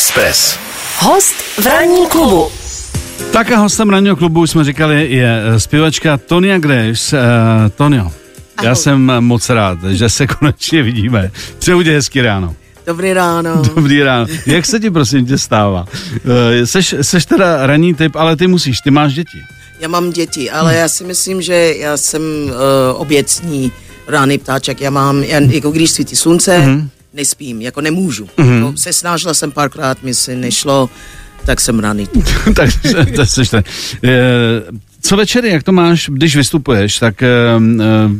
Express. 0.00 0.58
Host 0.98 1.34
v 1.34 1.66
ranní 1.66 2.06
klubu. 2.06 2.48
Tak 3.32 3.52
a 3.52 3.56
hostem 3.56 3.90
ranního 3.90 4.16
klubu 4.16 4.46
jsme 4.46 4.64
říkali 4.64 5.06
je 5.10 5.42
eh, 5.44 5.60
zpěvačka 5.60 6.16
Tonia 6.16 6.58
Graves. 6.58 7.12
Uh, 7.12 7.18
Tonio, 7.76 8.12
já 8.62 8.74
jsem 8.74 9.12
moc 9.20 9.50
rád, 9.50 9.78
že 9.84 10.08
se 10.08 10.26
konečně 10.38 10.82
vidíme. 10.82 11.30
Přeju 11.58 11.82
ti 11.82 11.92
hezký 11.92 12.20
ráno. 12.20 12.54
Dobrý 12.86 13.12
ráno. 13.12 13.62
Dobrý 13.74 14.02
ráno. 14.02 14.26
Jak 14.46 14.66
se 14.66 14.80
ti 14.80 14.90
prosím 14.90 15.26
tě 15.26 15.38
stává? 15.38 15.86
Uh, 16.24 16.64
seš, 16.64 16.94
seš 17.02 17.26
teda 17.26 17.66
ranní 17.66 17.94
typ, 17.94 18.16
ale 18.16 18.36
ty 18.36 18.46
musíš, 18.46 18.80
ty 18.80 18.90
máš 18.90 19.14
děti. 19.14 19.38
Já 19.80 19.88
mám 19.88 20.10
děti, 20.10 20.50
ale 20.50 20.76
já 20.76 20.88
si 20.88 21.04
myslím, 21.04 21.42
že 21.42 21.74
já 21.78 21.96
jsem 21.96 22.22
uh, 22.22 22.52
oběcný 23.00 23.72
rány 24.08 24.38
ptáček. 24.38 24.80
Já 24.80 24.90
mám, 24.90 25.22
já, 25.22 25.40
jako 25.40 25.70
když 25.70 25.90
svítí 25.90 26.16
slunce, 26.16 26.58
mm-hmm. 26.58 26.88
Nespím, 27.14 27.60
jako 27.60 27.80
nemůžu. 27.80 28.24
Mm-hmm. 28.24 28.66
Jako 28.66 28.76
se 28.76 28.92
snažila 28.92 29.34
jsem 29.34 29.52
párkrát, 29.52 30.02
mi 30.02 30.14
se 30.14 30.36
nešlo, 30.36 30.90
tak 31.44 31.60
jsem 31.60 31.80
raný. 31.80 32.08
tak 32.54 32.70
to 33.16 33.26
seš 33.26 33.48
ten. 33.48 33.62
Uh, 34.04 34.78
co 35.02 35.16
večery, 35.16 35.48
jak 35.50 35.62
to 35.62 35.72
máš, 35.72 36.10
když 36.12 36.36
vystupuješ, 36.36 36.98
tak 36.98 37.14
uh, 37.56 37.62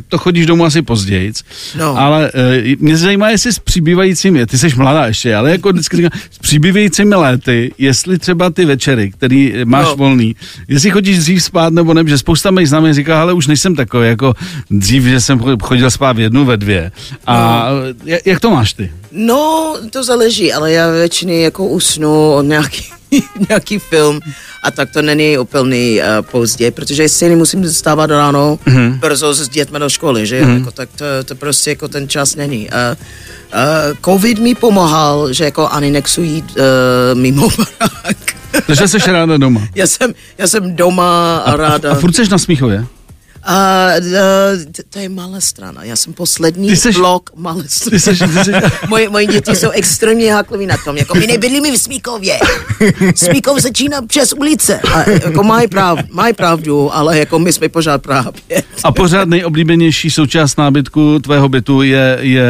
to 0.07 0.17
chodíš 0.17 0.45
domů 0.45 0.65
asi 0.65 0.81
později, 0.81 1.31
No. 1.77 1.97
ale 1.99 2.31
uh, 2.31 2.41
mě 2.79 2.97
zajímá, 2.97 3.29
jestli 3.29 3.53
s 3.53 3.59
přibývajícími, 3.59 4.45
ty 4.45 4.57
jsi 4.57 4.69
mladá 4.75 5.05
ještě, 5.05 5.35
ale 5.35 5.51
jako 5.51 5.69
vždycky 5.71 5.97
říkám, 5.97 6.11
s 6.31 6.37
přibývajícími 6.37 7.15
léty, 7.15 7.71
jestli 7.77 8.19
třeba 8.19 8.49
ty 8.49 8.65
večery, 8.65 9.11
který 9.11 9.53
máš 9.65 9.85
No. 9.85 9.95
volný, 9.95 10.35
jestli 10.67 10.89
chodíš 10.91 11.17
dřív 11.19 11.43
spát 11.43 11.73
nebo 11.73 11.93
ne, 11.93 12.03
že 12.07 12.17
spousta 12.17 12.51
mých 12.51 12.69
známých 12.69 12.93
říká, 12.93 13.21
ale 13.21 13.33
už 13.33 13.47
nejsem 13.47 13.75
takový, 13.75 14.07
jako 14.07 14.33
dřív, 14.69 15.03
že 15.03 15.21
jsem 15.21 15.39
chodil 15.63 15.91
spát 15.91 16.15
v 16.15 16.19
jednu, 16.19 16.45
ve 16.45 16.57
dvě. 16.57 16.91
A 17.27 17.67
jak, 18.05 18.25
jak 18.27 18.39
to 18.39 18.51
máš 18.51 18.73
ty? 18.73 18.91
No, 19.11 19.73
to 19.89 20.03
záleží, 20.03 20.53
ale 20.53 20.71
já 20.71 20.91
většině 20.91 21.43
jako 21.43 21.67
usnu 21.67 22.31
od 22.33 22.41
nějaký, 22.41 22.83
nějaký 23.49 23.79
film 23.79 24.19
a 24.63 24.71
tak 24.71 24.91
to 24.91 25.01
není 25.01 25.37
úplný 25.37 25.99
uh, 25.99 26.25
pozdě, 26.31 26.71
protože 26.71 27.09
stejně 27.09 27.35
musím 27.35 27.69
stávat 27.69 28.09
ráno 28.09 28.59
mm-hmm. 28.65 28.99
brzo 28.99 29.33
s 29.33 29.49
dětmi 29.49 29.79
do 29.79 29.89
školy, 29.89 30.27
že 30.27 30.41
mm-hmm. 30.41 30.57
jako, 30.57 30.71
tak 30.71 30.89
to, 30.95 31.05
to 31.25 31.35
prostě 31.35 31.69
jako 31.69 31.87
ten 31.87 32.07
čas 32.07 32.35
není. 32.35 32.69
Uh, 32.69 32.97
uh, 33.53 33.97
covid 34.05 34.39
mi 34.39 34.55
pomohl, 34.55 35.33
že 35.33 35.43
jako 35.43 35.69
ani 35.69 35.91
nechci 35.91 36.21
jít 36.21 36.45
uh, 36.57 37.19
mimo 37.19 37.49
barák. 37.57 38.17
Takže 38.67 38.87
jsi 38.87 38.97
ráda 39.11 39.37
doma. 39.37 39.61
já, 39.75 39.87
jsem, 39.87 40.13
já 40.37 40.47
jsem 40.47 40.75
doma 40.75 41.37
a, 41.37 41.55
ráda. 41.55 41.91
A 41.91 41.95
furt 41.95 42.15
jsi 42.15 42.29
na 42.29 42.37
Smíchově? 42.37 42.85
A, 43.43 43.87
uh, 43.99 44.71
t- 44.71 44.83
to 44.89 44.99
je 44.99 45.09
malá 45.09 45.39
strana. 45.39 45.83
Já 45.83 45.95
jsem 45.95 46.13
poslední 46.13 46.67
Ty 46.69 46.75
seš- 46.75 46.95
blok 46.97 47.29
malé 47.35 47.63
strany. 47.67 47.91
Ty 47.91 47.99
jsi, 47.99 48.27
ty 48.27 48.43
jsi, 48.43 48.51
Moje, 48.87 49.09
moje 49.09 49.25
děti 49.25 49.55
jsou 49.55 49.69
extrémně 49.69 50.33
hákliví 50.33 50.65
na 50.65 50.77
tom. 50.85 50.97
Jako 50.97 51.15
my 51.17 51.27
nebydlíme 51.27 51.71
v 51.71 51.77
Smíkově. 51.77 52.39
Smíkov 53.15 53.59
začíná 53.59 54.01
přes 54.01 54.33
ulice. 54.33 54.79
A 54.79 55.09
jako 55.09 55.43
mají, 55.43 55.67
prav, 55.67 55.99
mají 56.11 56.33
pravdu, 56.33 56.95
ale 56.95 57.19
jako 57.19 57.39
my 57.39 57.53
jsme 57.53 57.69
pořád 57.69 58.01
právě. 58.01 58.31
A 58.83 58.91
pořád 58.91 59.27
nejoblíbenější 59.27 60.11
součást 60.11 60.57
nábytku 60.57 61.19
tvého 61.19 61.49
bytu 61.49 61.81
je, 61.81 62.17
je 62.21 62.43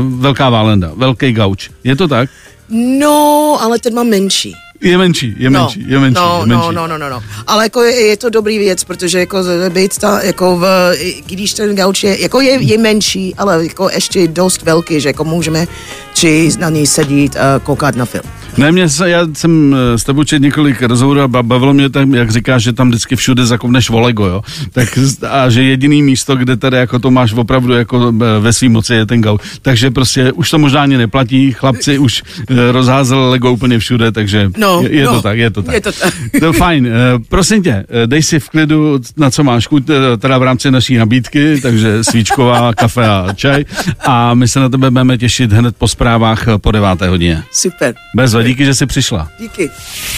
uh, 0.00 0.20
velká 0.20 0.50
válenda, 0.50 0.92
velký 0.96 1.32
gauč. 1.32 1.70
Je 1.84 1.96
to 1.96 2.08
tak? 2.08 2.30
No, 2.68 3.58
ale 3.60 3.78
ten 3.78 3.94
mám 3.94 4.06
menší. 4.06 4.54
Je 4.82 4.98
menší, 4.98 5.34
je 5.38 5.50
menší, 5.50 5.84
je 5.88 5.98
menší, 5.98 6.14
no, 6.20 6.38
je 6.40 6.46
menší. 6.46 6.62
no, 6.66 6.72
no, 6.72 6.86
no, 6.86 6.98
no, 6.98 7.08
no. 7.10 7.22
Ale 7.46 7.64
jako 7.64 7.82
je, 7.82 7.94
je, 8.06 8.16
to 8.16 8.30
dobrý 8.30 8.58
věc, 8.58 8.84
protože 8.84 9.18
jako 9.18 9.38
být 9.68 9.98
ta, 9.98 10.20
jako 10.22 10.56
v, 10.56 10.92
když 11.26 11.52
ten 11.54 11.76
gauč 11.76 12.04
je, 12.04 12.22
jako 12.22 12.40
je, 12.40 12.62
je 12.62 12.78
menší, 12.78 13.34
ale 13.38 13.64
jako 13.66 13.90
ještě 13.94 14.28
dost 14.28 14.62
velký, 14.62 15.00
že 15.00 15.08
jako 15.08 15.24
můžeme 15.24 15.66
či 16.14 16.50
na 16.58 16.68
něj 16.68 16.86
sedět 16.86 17.36
a 17.36 17.58
koukat 17.58 17.96
na 17.96 18.04
film. 18.04 18.24
Ne, 18.56 18.72
mě 18.72 18.88
se, 18.88 19.10
já 19.10 19.26
jsem 19.32 19.76
eh, 19.94 19.98
s 19.98 20.04
tebou 20.04 20.24
četl 20.24 20.42
několik 20.42 20.82
rozhovorů 20.82 21.20
a 21.20 21.28
ba- 21.28 21.42
bavilo 21.42 21.72
mě 21.72 21.90
tam, 21.90 22.14
jak 22.14 22.30
říkáš, 22.30 22.62
že 22.62 22.72
tam 22.72 22.88
vždycky 22.88 23.16
všude 23.16 23.46
zakopneš 23.46 23.90
volego, 23.90 24.26
jo. 24.26 24.42
Tak, 24.72 24.98
a 25.28 25.50
že 25.50 25.62
jediný 25.62 26.02
místo, 26.02 26.36
kde 26.36 26.56
tady 26.56 26.76
jako 26.76 26.98
to 26.98 27.10
máš 27.10 27.32
opravdu 27.32 27.72
jako 27.72 28.12
eh, 28.22 28.40
ve 28.40 28.52
svým 28.52 28.72
moci 28.72 28.94
je 28.94 29.06
ten 29.06 29.20
gauč. 29.22 29.40
Takže 29.62 29.90
prostě 29.90 30.32
už 30.32 30.50
to 30.50 30.58
možná 30.58 30.82
ani 30.82 30.96
neplatí, 30.96 31.52
chlapci 31.52 31.98
už 31.98 32.22
eh, 32.50 32.72
rozházeli 32.72 33.30
lego 33.30 33.52
úplně 33.52 33.78
všude, 33.78 34.12
takže 34.12 34.50
No, 34.56 34.69
je, 34.82 34.96
je 34.96 35.04
no, 35.04 35.12
to 35.12 35.22
tak, 35.22 35.38
je 35.38 35.50
to 35.50 35.62
tak. 35.62 35.74
je 35.74 35.80
to 35.80 35.92
tak. 35.92 36.14
No 36.42 36.52
fajn, 36.52 36.86
eh, 36.86 36.90
prosím 37.28 37.62
tě, 37.62 37.84
eh, 37.88 38.06
dej 38.06 38.22
si 38.22 38.40
v 38.40 38.48
klidu, 38.48 38.98
na 39.16 39.30
co 39.30 39.44
máš 39.44 39.66
chuť, 39.66 39.82
eh, 39.90 40.16
teda 40.16 40.38
v 40.38 40.42
rámci 40.42 40.70
naší 40.70 40.96
nabídky, 40.96 41.60
takže 41.60 42.04
svíčková, 42.04 42.74
kafe 42.80 43.08
a 43.08 43.28
čaj 43.34 43.64
a 44.00 44.34
my 44.34 44.48
se 44.48 44.60
na 44.60 44.68
tebe 44.68 44.90
budeme 44.90 45.18
těšit 45.18 45.52
hned 45.52 45.76
po 45.76 45.88
zprávách 45.88 46.44
po 46.58 46.70
deváté 46.70 47.08
hodině. 47.08 47.42
Super. 47.52 47.94
Bez 48.14 48.36
díky, 48.42 48.64
že 48.64 48.74
jsi 48.74 48.86
přišla. 48.86 49.28
Díky. 49.38 49.70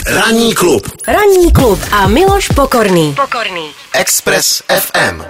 Ranní 0.06 0.54
klub. 0.54 0.88
Ranní 1.08 1.52
klub 1.52 1.80
a 1.92 2.08
Miloš 2.08 2.48
Pokorný. 2.48 3.14
Pokorný. 3.14 3.66
Express 3.94 4.62
FM. 4.68 5.22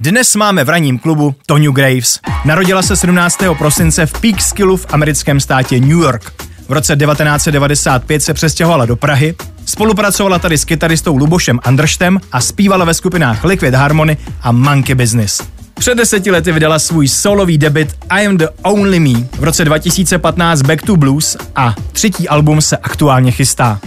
Dnes 0.00 0.34
máme 0.36 0.64
v 0.64 0.68
ranním 0.68 0.98
klubu 0.98 1.34
Toniu 1.46 1.72
Graves. 1.72 2.18
Narodila 2.44 2.82
se 2.82 2.96
17. 2.96 3.38
prosince 3.58 4.06
v 4.06 4.20
Peekskillu 4.20 4.76
v 4.76 4.86
americkém 4.88 5.40
státě 5.40 5.80
New 5.80 6.00
York. 6.00 6.51
V 6.72 6.74
roce 6.74 6.96
1995 6.96 8.22
se 8.22 8.34
přestěhovala 8.34 8.86
do 8.86 8.96
Prahy, 8.96 9.34
spolupracovala 9.66 10.38
tady 10.38 10.58
s 10.58 10.64
kytaristou 10.64 11.16
Lubošem 11.16 11.60
Andrštem 11.64 12.20
a 12.32 12.40
zpívala 12.40 12.84
ve 12.84 12.94
skupinách 12.94 13.44
Liquid 13.44 13.74
Harmony 13.74 14.16
a 14.42 14.52
Monkey 14.52 14.94
Business. 14.94 15.42
Před 15.74 15.94
deseti 15.94 16.30
lety 16.30 16.52
vydala 16.52 16.78
svůj 16.78 17.08
solový 17.08 17.58
debut 17.58 17.88
I 18.10 18.26
Am 18.26 18.36
The 18.36 18.46
Only 18.62 19.00
Me 19.00 19.28
v 19.38 19.44
roce 19.44 19.64
2015 19.64 20.62
Back 20.62 20.82
to 20.82 20.96
Blues 20.96 21.36
a 21.56 21.74
třetí 21.92 22.28
album 22.28 22.60
se 22.60 22.76
aktuálně 22.76 23.30
chystá. 23.30 23.80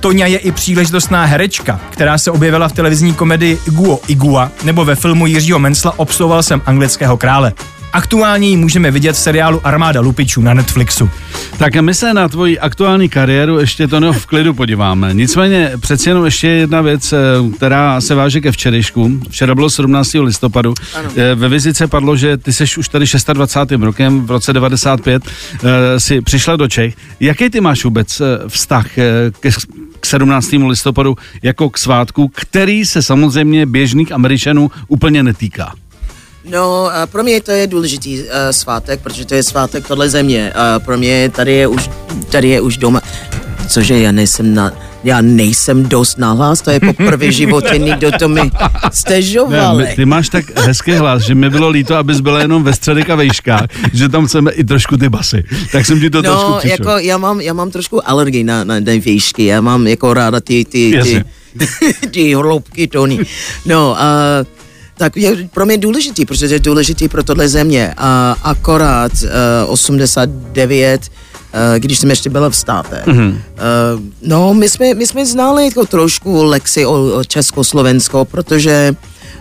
Tonia 0.00 0.26
je 0.26 0.38
i 0.38 0.52
příležitostná 0.52 1.24
herečka, 1.24 1.80
která 1.90 2.18
se 2.18 2.30
objevila 2.30 2.68
v 2.68 2.72
televizní 2.72 3.14
komedii 3.14 3.58
Iguo 3.66 4.00
Igua 4.08 4.50
nebo 4.64 4.84
ve 4.84 4.94
filmu 4.94 5.26
Jiřího 5.26 5.58
Mencla 5.58 5.98
Obsluhoval 5.98 6.42
jsem 6.42 6.62
anglického 6.66 7.16
krále. 7.16 7.52
Aktuálně 7.92 8.48
ji 8.48 8.56
můžeme 8.56 8.90
vidět 8.90 9.12
v 9.12 9.18
seriálu 9.18 9.66
Armáda 9.66 10.00
lupičů 10.00 10.40
na 10.40 10.54
Netflixu. 10.54 11.10
Tak 11.58 11.76
a 11.76 11.82
my 11.82 11.94
se 11.94 12.14
na 12.14 12.28
tvoji 12.28 12.58
aktuální 12.58 13.08
kariéru 13.08 13.58
ještě 13.58 13.88
to 13.88 14.00
no 14.00 14.12
v 14.12 14.26
klidu 14.26 14.54
podíváme. 14.54 15.14
Nicméně 15.14 15.72
přeci 15.80 16.08
jenom 16.10 16.24
ještě 16.24 16.48
jedna 16.48 16.80
věc, 16.80 17.12
eh, 17.12 17.16
která 17.56 18.00
se 18.00 18.14
váže 18.14 18.40
ke 18.40 18.52
včerejšku. 18.52 19.20
Včera 19.30 19.54
bylo 19.54 19.70
17. 19.70 20.20
listopadu. 20.20 20.74
Ano. 20.94 21.10
Eh, 21.16 21.34
Ve 21.34 21.48
vizice 21.48 21.86
padlo, 21.86 22.16
že 22.16 22.36
ty 22.36 22.52
seš 22.52 22.78
už 22.78 22.88
tady 22.88 23.06
26. 23.32 23.84
rokem, 23.84 24.26
v 24.26 24.30
roce 24.30 24.52
95 24.52 25.22
eh, 25.64 26.00
si 26.00 26.20
přišla 26.20 26.56
do 26.56 26.68
Čech. 26.68 26.94
Jaký 27.20 27.50
ty 27.50 27.60
máš 27.60 27.84
vůbec 27.84 28.22
vztah 28.48 28.86
ke, 29.40 29.50
k 30.00 30.06
17. 30.06 30.52
listopadu 30.68 31.16
jako 31.42 31.70
k 31.70 31.78
svátku, 31.78 32.28
který 32.28 32.84
se 32.84 33.02
samozřejmě 33.02 33.66
běžných 33.66 34.12
Američanů 34.12 34.70
úplně 34.88 35.22
netýká? 35.22 35.72
No, 36.44 36.90
pro 37.06 37.22
mě 37.22 37.40
to 37.40 37.50
je 37.50 37.66
důležitý 37.66 38.20
uh, 38.20 38.26
svátek, 38.50 39.00
protože 39.00 39.24
to 39.24 39.34
je 39.34 39.42
svátek 39.42 39.88
tohle 39.88 40.08
země. 40.08 40.52
A 40.52 40.78
pro 40.78 40.98
mě 40.98 41.30
tady 41.34 41.52
je 41.52 41.66
už, 41.66 41.90
tady 42.30 42.48
je 42.48 42.60
už 42.60 42.76
doma, 42.76 43.00
cože 43.68 43.98
já 43.98 44.12
nejsem 44.12 44.54
na, 44.54 44.72
já 45.04 45.20
nejsem 45.20 45.88
dost 45.88 46.18
nahlas, 46.18 46.60
to 46.60 46.70
je 46.70 46.80
poprvé 46.80 47.32
životě, 47.42 47.78
nikdo 47.78 48.10
to 48.18 48.28
mi 48.28 48.40
stežoval. 48.92 49.76
Ne, 49.76 49.92
ty 49.96 50.04
máš 50.04 50.28
tak 50.28 50.58
hezký 50.60 50.92
hlas, 50.92 51.22
že 51.22 51.34
mi 51.34 51.50
bylo 51.50 51.68
líto, 51.68 51.96
abys 51.96 52.20
byla 52.20 52.40
jenom 52.40 52.64
ve 52.64 52.72
středech 52.72 53.10
a 53.10 53.14
vejškách, 53.14 53.66
že 53.92 54.08
tam 54.08 54.26
chceme 54.26 54.52
i 54.52 54.64
trošku 54.64 54.96
ty 54.96 55.08
basy. 55.08 55.44
Tak 55.72 55.86
jsem 55.86 56.00
ti 56.00 56.10
to 56.10 56.22
trošku 56.22 56.50
No, 56.50 56.58
přišel. 56.58 56.76
jako 56.80 56.98
já 56.98 57.18
mám, 57.18 57.40
já 57.40 57.52
mám 57.52 57.70
trošku 57.70 58.08
alergii 58.08 58.44
na, 58.44 58.64
na 58.64 58.80
ty 58.80 58.98
výšky, 59.00 59.44
já 59.44 59.60
mám 59.60 59.86
jako 59.86 60.14
ráda 60.14 60.40
ty, 60.40 60.64
ty, 60.64 60.90
Jasně. 60.96 61.24
ty, 61.58 62.08
ty 62.10 62.34
hloubky 62.34 62.86
tóny. 62.88 63.18
No, 63.66 64.00
a 64.00 64.06
tak 65.02 65.16
je 65.16 65.48
pro 65.52 65.66
mě 65.66 65.78
důležitý, 65.78 66.26
protože 66.26 66.54
je 66.54 66.58
důležitý 66.58 67.08
pro 67.08 67.22
tohle 67.22 67.48
země. 67.48 67.94
A 67.96 68.36
akorát 68.42 69.12
uh, 69.12 69.72
89 69.72 71.00
uh, 71.02 71.78
když 71.78 71.98
jsem 71.98 72.10
ještě 72.10 72.30
byla 72.30 72.50
v 72.50 72.56
státech. 72.56 73.06
Mm-hmm. 73.06 73.36
No, 74.22 74.54
my 74.54 74.68
jsme, 74.68 74.94
my 74.94 75.06
jsme 75.06 75.26
znali 75.26 75.64
jako 75.64 75.86
trošku 75.86 76.44
lekci 76.44 76.86
o, 76.86 77.14
o 77.14 77.24
Československo, 77.24 78.24
protože 78.24 78.94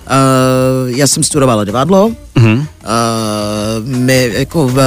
uh, 0.05 0.89
já 0.97 1.07
jsem 1.07 1.23
studovala 1.23 1.63
divadlo, 1.65 2.11
mm-hmm. 2.35 2.57
uh, 2.59 2.65
my, 3.85 4.31
jako 4.33 4.67
v, 4.67 4.77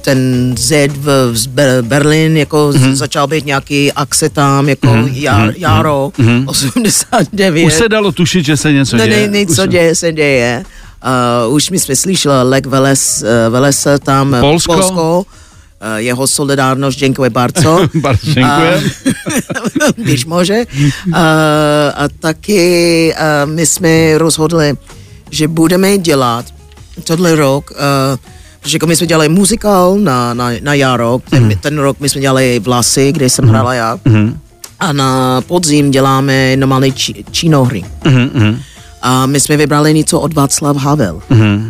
ten 0.00 0.54
Z 0.58 0.88
v, 0.88 1.32
v 1.32 1.48
Ber- 1.48 1.82
Berlin, 1.82 2.36
jako 2.36 2.68
mm-hmm. 2.68 2.92
začal 2.94 3.26
být 3.26 3.46
nějaký 3.46 3.92
akce 3.92 4.28
tam, 4.28 4.68
jako 4.68 4.86
mm-hmm. 4.86 5.10
jar, 5.14 5.52
jaro, 5.56 6.12
mm-hmm. 6.18 6.44
89. 6.46 7.66
Už 7.66 7.74
se 7.74 7.88
dalo 7.88 8.12
tušit, 8.12 8.44
že 8.44 8.56
se 8.56 8.72
něco 8.72 8.96
Ne, 8.96 9.08
děje. 9.08 9.20
ne, 9.20 9.38
ne, 9.38 9.42
Už 9.44 9.56
co 9.56 9.62
se- 9.62 9.68
děje, 9.68 9.94
se 9.94 10.12
děje. 10.12 10.64
Uh, 11.48 11.54
už 11.54 11.70
my 11.70 11.78
jsme 11.78 11.96
slyšeli 11.96 12.34
Lek 12.42 12.66
Veles, 12.66 13.22
uh, 13.22 13.52
Velese 13.52 13.98
tam, 13.98 14.34
eh, 14.34 14.40
Polsko. 14.40 14.72
Polsko 14.72 15.18
uh, 15.18 15.24
jeho 15.96 16.26
solidárnost, 16.26 16.98
děkuje 16.98 17.30
bardzo. 17.30 17.86
Bardzo 17.94 18.26
dziękuję. 18.32 18.82
A, 19.54 19.92
když 19.96 20.24
může. 20.26 20.64
Uh, 21.06 21.14
a 21.94 22.08
taky 22.20 23.14
uh, 23.14 23.50
my 23.50 23.66
jsme 23.66 24.18
rozhodli, 24.18 24.74
že 25.30 25.48
budeme 25.48 25.98
dělat 25.98 26.44
tohle 27.04 27.36
rok 27.36 27.70
uh, 27.70 27.76
Protože 28.60 28.76
jako 28.76 28.86
my 28.86 28.96
jsme 28.96 29.06
dělali 29.06 29.28
muzikál 29.28 29.96
na, 29.98 30.34
na, 30.34 30.50
na 30.60 30.74
jaro, 30.74 31.20
ten, 31.30 31.42
Mhm. 31.44 31.56
ten 31.60 31.78
rok 31.78 31.96
my 32.00 32.08
jsme 32.08 32.20
dělali 32.20 32.58
Vlasy, 32.58 33.12
kde 33.12 33.30
jsem 33.30 33.48
hrála 33.48 33.74
já. 33.74 33.98
A 34.80 34.92
na 34.92 35.40
podzim 35.40 35.90
děláme 35.90 36.56
normálně 36.56 36.92
či, 36.92 37.24
čínohry. 37.30 37.84
Mhm, 38.04 38.58
A 39.02 39.26
my 39.26 39.40
jsme 39.40 39.56
vybrali 39.56 39.94
něco 39.94 40.20
od 40.20 40.34
Václav 40.34 40.76
Havel, 40.76 41.22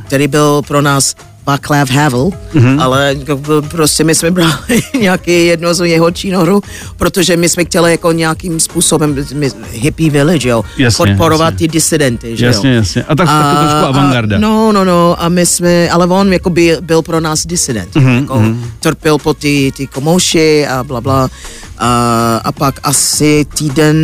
který 0.06 0.28
byl 0.28 0.62
pro 0.68 0.82
nás 0.82 1.14
Václav 1.46 1.90
Havel, 1.90 2.30
ale 2.78 3.16
jako 3.18 3.40
prostě 3.68 4.04
my 4.04 4.14
jsme 4.14 4.30
brali 4.30 4.52
nějaký 5.00 5.46
jedno 5.46 5.74
z 5.74 5.86
jeho 5.88 6.10
čínohru, 6.10 6.62
protože 6.96 7.36
my 7.36 7.48
jsme 7.48 7.64
chtěli 7.64 7.90
jako 7.90 8.12
nějakým 8.12 8.60
způsobem 8.60 9.16
my, 9.34 9.50
hippie 9.70 10.10
village, 10.10 10.48
jo, 10.48 10.64
Jasně, 10.78 11.06
podporovat 11.06 11.44
jasně. 11.44 11.58
ty 11.58 11.68
disidenty, 11.68 12.36
že 12.36 12.46
Jasně, 12.46 12.70
jo. 12.70 12.76
jasně. 12.76 13.04
A 13.04 13.14
tak 13.14 13.26
taky 13.28 13.56
trošku 13.56 13.86
avantgarda. 13.86 14.38
No, 14.38 14.72
no, 14.72 14.84
no, 14.84 15.22
a 15.22 15.28
my 15.28 15.46
jsme, 15.46 15.90
ale 15.90 16.06
on 16.06 16.32
jako 16.32 16.50
byl, 16.50 16.76
byl 16.80 17.02
pro 17.02 17.20
nás 17.20 17.46
disident, 17.46 17.94
Mhm, 17.96 18.06
mm-hmm, 18.06 18.20
jako 18.20 18.42
trpěl 18.80 19.18
po 19.18 19.34
ty, 19.34 19.72
ty 19.76 19.86
komouši 19.86 20.66
a 20.66 20.84
bla, 20.84 21.00
bla. 21.00 21.28
A, 21.78 22.40
a 22.44 22.52
pak 22.52 22.80
asi 22.82 23.46
týden 23.58 23.96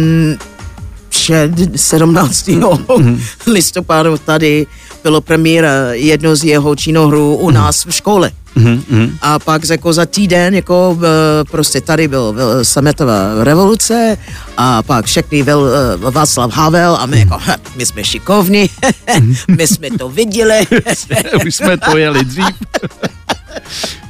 před 1.09 1.51
17. 1.77 2.49
Mhm. 2.49 3.21
listopadu 3.47 4.19
tady 4.19 4.67
bylo 5.03 5.21
premiéra 5.21 5.71
jedno 5.93 6.37
z 6.37 6.45
jeho 6.45 6.77
činohrů 6.77 7.37
u 7.37 7.51
nás 7.51 7.85
v 7.85 7.91
škole. 7.91 8.31
Mhm, 8.55 9.19
A 9.23 9.39
pak 9.39 9.63
jako 9.71 9.93
za 9.93 10.07
týden 10.07 10.55
jako 10.55 10.99
eh, 11.03 11.45
prostě 11.51 11.81
tady 11.81 12.09
byl, 12.09 12.33
byl 12.33 12.65
sametová 12.65 13.45
revoluce 13.45 14.17
a 14.57 14.83
pak 14.83 15.05
všechny 15.07 15.43
byl 15.43 15.69
eh, 16.07 16.11
Václav 16.11 16.53
Havel 16.53 16.97
a 17.01 17.07
my 17.07 17.19
jako, 17.19 17.37
"Ha, 17.41 17.57
my 17.77 17.87
jsme 17.87 18.05
šikovní, 18.05 18.71
my 19.49 19.67
jsme 19.67 19.91
to 19.99 20.09
viděli. 20.09 20.61
Už 21.47 21.55
jsme 21.55 21.77
to 21.77 21.97
jeli 21.97 22.25
dřív. 22.25 22.45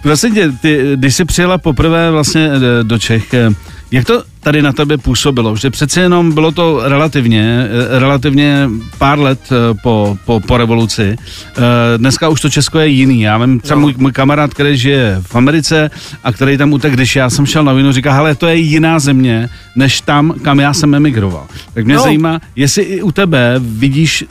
Tě, 0.34 0.52
ty, 0.62 0.92
když 0.96 1.14
jsi 1.16 1.24
přijela 1.24 1.58
poprvé 1.58 2.10
vlastně 2.10 2.50
eh, 2.56 2.84
do 2.84 2.98
Čech, 2.98 3.34
eh, 3.34 3.50
jak 3.90 4.04
to 4.06 4.22
tady 4.40 4.62
na 4.62 4.72
tebe 4.72 4.98
působilo? 4.98 5.56
Že 5.56 5.70
přece 5.70 6.00
jenom 6.00 6.32
bylo 6.32 6.52
to 6.52 6.80
relativně, 6.88 7.68
eh, 7.94 7.98
relativně 7.98 8.68
pár 8.98 9.18
let 9.18 9.40
eh, 9.52 9.74
po, 9.82 10.16
po, 10.24 10.40
po 10.40 10.56
revoluci. 10.56 11.16
Eh, 11.18 11.62
Dneska 11.98 12.28
už 12.28 12.40
to 12.40 12.50
Česko 12.50 12.78
je 12.78 12.86
jiný. 12.88 13.20
Já 13.20 13.38
vím, 13.38 13.60
třeba 13.60 13.74
No. 13.74 13.80
můj, 13.80 13.94
můj 13.96 14.12
kamarád, 14.12 14.54
který 14.54 14.76
žije 14.76 15.22
v 15.26 15.34
Americe 15.36 15.90
a 16.24 16.32
který 16.32 16.58
tam 16.58 16.72
utek, 16.72 16.92
když 16.92 17.16
já 17.16 17.30
jsem 17.30 17.46
šel 17.46 17.64
na 17.64 17.72
vinu, 17.72 17.92
říká, 17.92 18.12
hele, 18.12 18.34
to 18.34 18.46
je 18.46 18.56
jiná 18.56 18.98
země, 18.98 19.48
než 19.76 20.00
tam, 20.00 20.34
kam 20.42 20.60
já 20.60 20.74
jsem 20.74 20.94
emigroval. 20.94 21.46
Tak 21.74 21.84
mě 21.84 21.94
No. 21.94 22.02
zajímá, 22.02 22.40
jestli 22.56 22.82
i 22.82 23.02
u 23.02 23.12
tebe 23.12 23.54
vidíš 23.58 24.24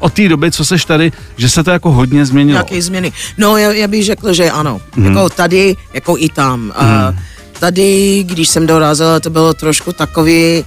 od 0.00 0.12
té 0.12 0.28
doby, 0.28 0.50
co 0.50 0.64
seš 0.64 0.84
tady, 0.84 1.12
že 1.36 1.48
se 1.48 1.64
to 1.64 1.70
jako 1.70 1.90
hodně 1.90 2.26
změnilo. 2.26 2.54
Nějaké 2.54 2.82
změny. 2.82 3.12
No, 3.38 3.56
já, 3.56 3.72
já 3.72 3.88
bych 3.88 4.04
řekl, 4.04 4.32
že 4.32 4.50
ano. 4.50 4.80
Mhm. 4.96 5.06
Mm. 5.10 5.16
Jako 5.16 5.30
tady, 5.30 5.76
jako 5.94 6.16
i 6.18 6.28
tam. 6.28 6.72
A 6.76 7.14
tady, 7.60 8.22
když 8.26 8.48
jsem 8.48 8.66
dorazila, 8.66 9.20
to 9.20 9.30
bylo 9.30 9.54
trošku 9.54 9.92
takový, 9.92 10.64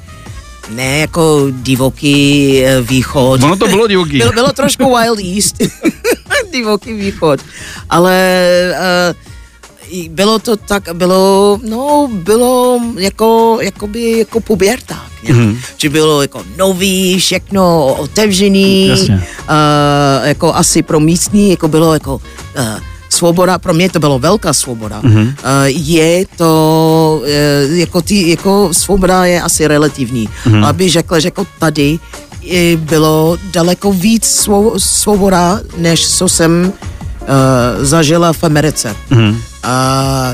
ne 0.70 0.98
jako 0.98 1.48
divoký 1.52 2.62
eh, 2.66 2.82
východ. 2.82 3.44
Ono 3.44 3.56
to 3.56 3.68
bylo 3.68 3.88
divoký. 3.88 4.18
Bylo, 4.18 4.32
bylo 4.32 4.52
trošku 4.52 4.96
Wild 4.98 5.20
East. 5.36 5.56
divoký 6.52 6.94
východ. 6.94 7.40
Ale 7.90 8.16
uh, 9.92 10.08
bylo 10.10 10.40
to 10.40 10.58
tak, 10.58 10.90
bylo, 10.94 11.60
no, 11.64 12.10
bylo 12.14 12.82
jako, 12.98 13.58
jakoby, 13.62 14.20
jako 14.20 14.40
puberták. 14.40 15.12
Mm-hmm. 15.24 15.36
Mhm. 15.36 15.60
Že 15.78 15.90
bylo 15.90 16.22
jako 16.22 16.44
nový, 16.58 17.20
všechno 17.20 17.94
otevřený, 17.94 18.88
Jasně. 18.88 19.16
uh, 19.16 20.28
jako 20.28 20.56
asi 20.56 20.84
pro 20.84 21.00
místní, 21.00 21.50
jako 21.50 21.68
bylo 21.68 21.94
jako 21.94 22.16
uh, 22.16 22.80
svoboda, 23.22 23.58
pro 23.62 23.74
mě 23.74 23.90
to 23.90 24.00
bylo 24.02 24.18
velká 24.20 24.50
svoboda. 24.54 25.00
Mhm. 25.04 25.14
Mm-hmm. 25.14 25.28
Uh, 25.30 25.66
je 25.70 26.26
to, 26.38 27.22
uh, 27.22 27.78
jako, 27.78 28.02
ty, 28.02 28.30
jako 28.30 28.70
svoboda 28.74 29.26
je 29.26 29.42
asi 29.42 29.68
relativní. 29.68 30.26
Mhm. 30.26 30.56
Mm-hmm. 30.56 30.66
Aby 30.66 30.90
řekla, 30.90 31.20
že 31.20 31.28
jako 31.28 31.46
tady 31.60 32.00
eh, 32.52 32.76
bylo 32.78 33.38
daleko 33.54 33.94
víc 33.94 34.26
svo, 34.26 34.74
svoboda, 34.82 35.60
než 35.78 36.08
co 36.18 36.26
jsem 36.30 36.74
uh, 37.22 37.86
zažila 37.86 38.34
v 38.34 38.44
Americe. 38.44 38.96
Mhm. 39.10 39.38
A 39.64 40.34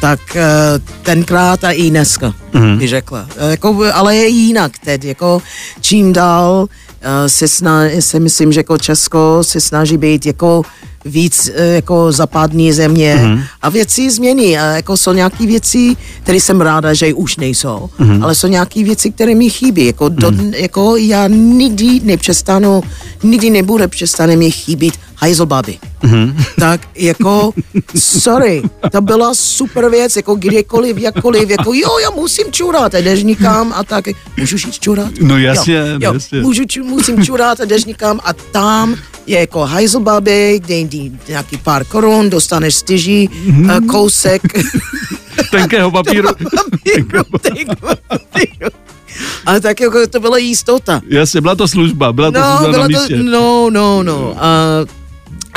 tak 0.00 0.20
uh, 0.34 0.78
tenkrát 1.02 1.64
a 1.64 1.70
i 1.74 1.90
dneska, 1.90 2.30
Mhm. 2.54 2.66
mm. 2.70 2.78
bych 2.78 2.88
řekla. 2.88 3.26
Uh, 3.42 3.50
jako, 3.50 3.84
ale 3.94 4.16
je 4.16 4.28
jinak 4.28 4.72
teď, 4.84 5.04
jako 5.04 5.42
čím 5.80 6.12
dál 6.12 6.62
uh, 6.62 7.26
se, 7.26 7.48
sná, 7.48 7.82
se 8.00 8.20
myslím, 8.20 8.52
že 8.52 8.60
jako 8.60 8.78
Česko 8.78 9.38
se 9.42 9.58
snaží 9.60 9.96
být 9.98 10.26
jako 10.26 10.62
víc 11.04 11.48
uh, 11.48 11.74
jako 11.74 12.12
západní 12.12 12.72
země 12.72 13.20
mm. 13.22 13.42
a 13.62 13.68
věci 13.68 14.10
změní. 14.10 14.58
A 14.58 14.64
jako 14.64 14.96
jsou 14.96 15.12
nějaké 15.12 15.46
věci, 15.46 15.96
které 16.22 16.40
jsem 16.40 16.60
ráda, 16.60 16.94
že 16.94 17.14
už 17.14 17.36
nejsou, 17.36 17.90
mm. 17.98 18.24
ale 18.24 18.34
jsou 18.34 18.46
nějaké 18.46 18.84
věci, 18.84 19.10
které 19.10 19.34
mi 19.34 19.50
chybí. 19.50 19.86
Jako, 19.86 20.08
do, 20.08 20.32
jako 20.56 20.96
já 20.96 21.28
nikdy 21.28 22.00
nepřestanu, 22.04 22.82
nikdy 23.22 23.50
nebude 23.50 23.88
přestane 23.88 24.36
mi 24.36 24.50
chybit 24.50 24.94
hajzlbaby. 25.14 25.78
Tak 26.60 26.80
jako, 26.94 27.52
sorry, 27.98 28.62
to 28.92 29.00
byla 29.00 29.34
super 29.34 29.88
věc, 29.88 30.16
jako 30.16 30.34
kdekoliv, 30.34 30.98
jakkoliv, 30.98 31.50
jako 31.50 31.72
jo, 31.74 31.98
já 32.02 32.10
musím 32.10 32.44
čurat 32.50 32.94
a 32.94 32.98
jdeš 32.98 33.22
nikam 33.22 33.72
a 33.76 33.84
tak, 33.84 34.04
můžu 34.38 34.56
jít 34.56 34.78
čurat? 34.78 35.10
No 35.20 35.38
jasně, 35.38 35.74
jo, 35.74 35.98
jo, 36.00 36.14
jasně. 36.14 36.40
Můžu, 36.40 36.62
musím 36.84 37.24
čurat 37.24 37.60
a 37.60 37.64
jdeš 37.64 37.84
nikam 37.84 38.20
a 38.24 38.32
tam 38.32 38.96
je 39.28 39.40
jako 39.40 39.60
hajzlbaby, 39.60 40.60
kde 40.64 40.74
jde 40.78 40.98
nějaký 41.28 41.56
pár 41.56 41.84
korun, 41.84 42.30
dostaneš 42.30 42.74
styží, 42.74 43.30
mm. 43.44 43.86
kousek 43.88 44.42
Tenkého 45.50 45.90
papíru. 45.90 46.28
papíru, 46.34 47.22
tyku, 47.42 47.72
tyku. 48.32 48.66
A 49.46 49.60
tak 49.60 49.80
jako 49.80 50.06
to 50.06 50.20
byla 50.20 50.38
jistota. 50.38 51.00
Jasně, 51.08 51.40
byla 51.40 51.54
to 51.54 51.68
služba, 51.68 52.12
byla 52.12 52.30
to 52.30 52.38
No, 52.40 52.46
služba 52.58 52.66
na 52.66 52.72
bylo 52.72 52.82
to, 52.82 52.88
místě. 52.88 53.16
no, 53.16 53.70
no, 53.70 54.02
no. 54.02 54.34
A, 54.38 54.46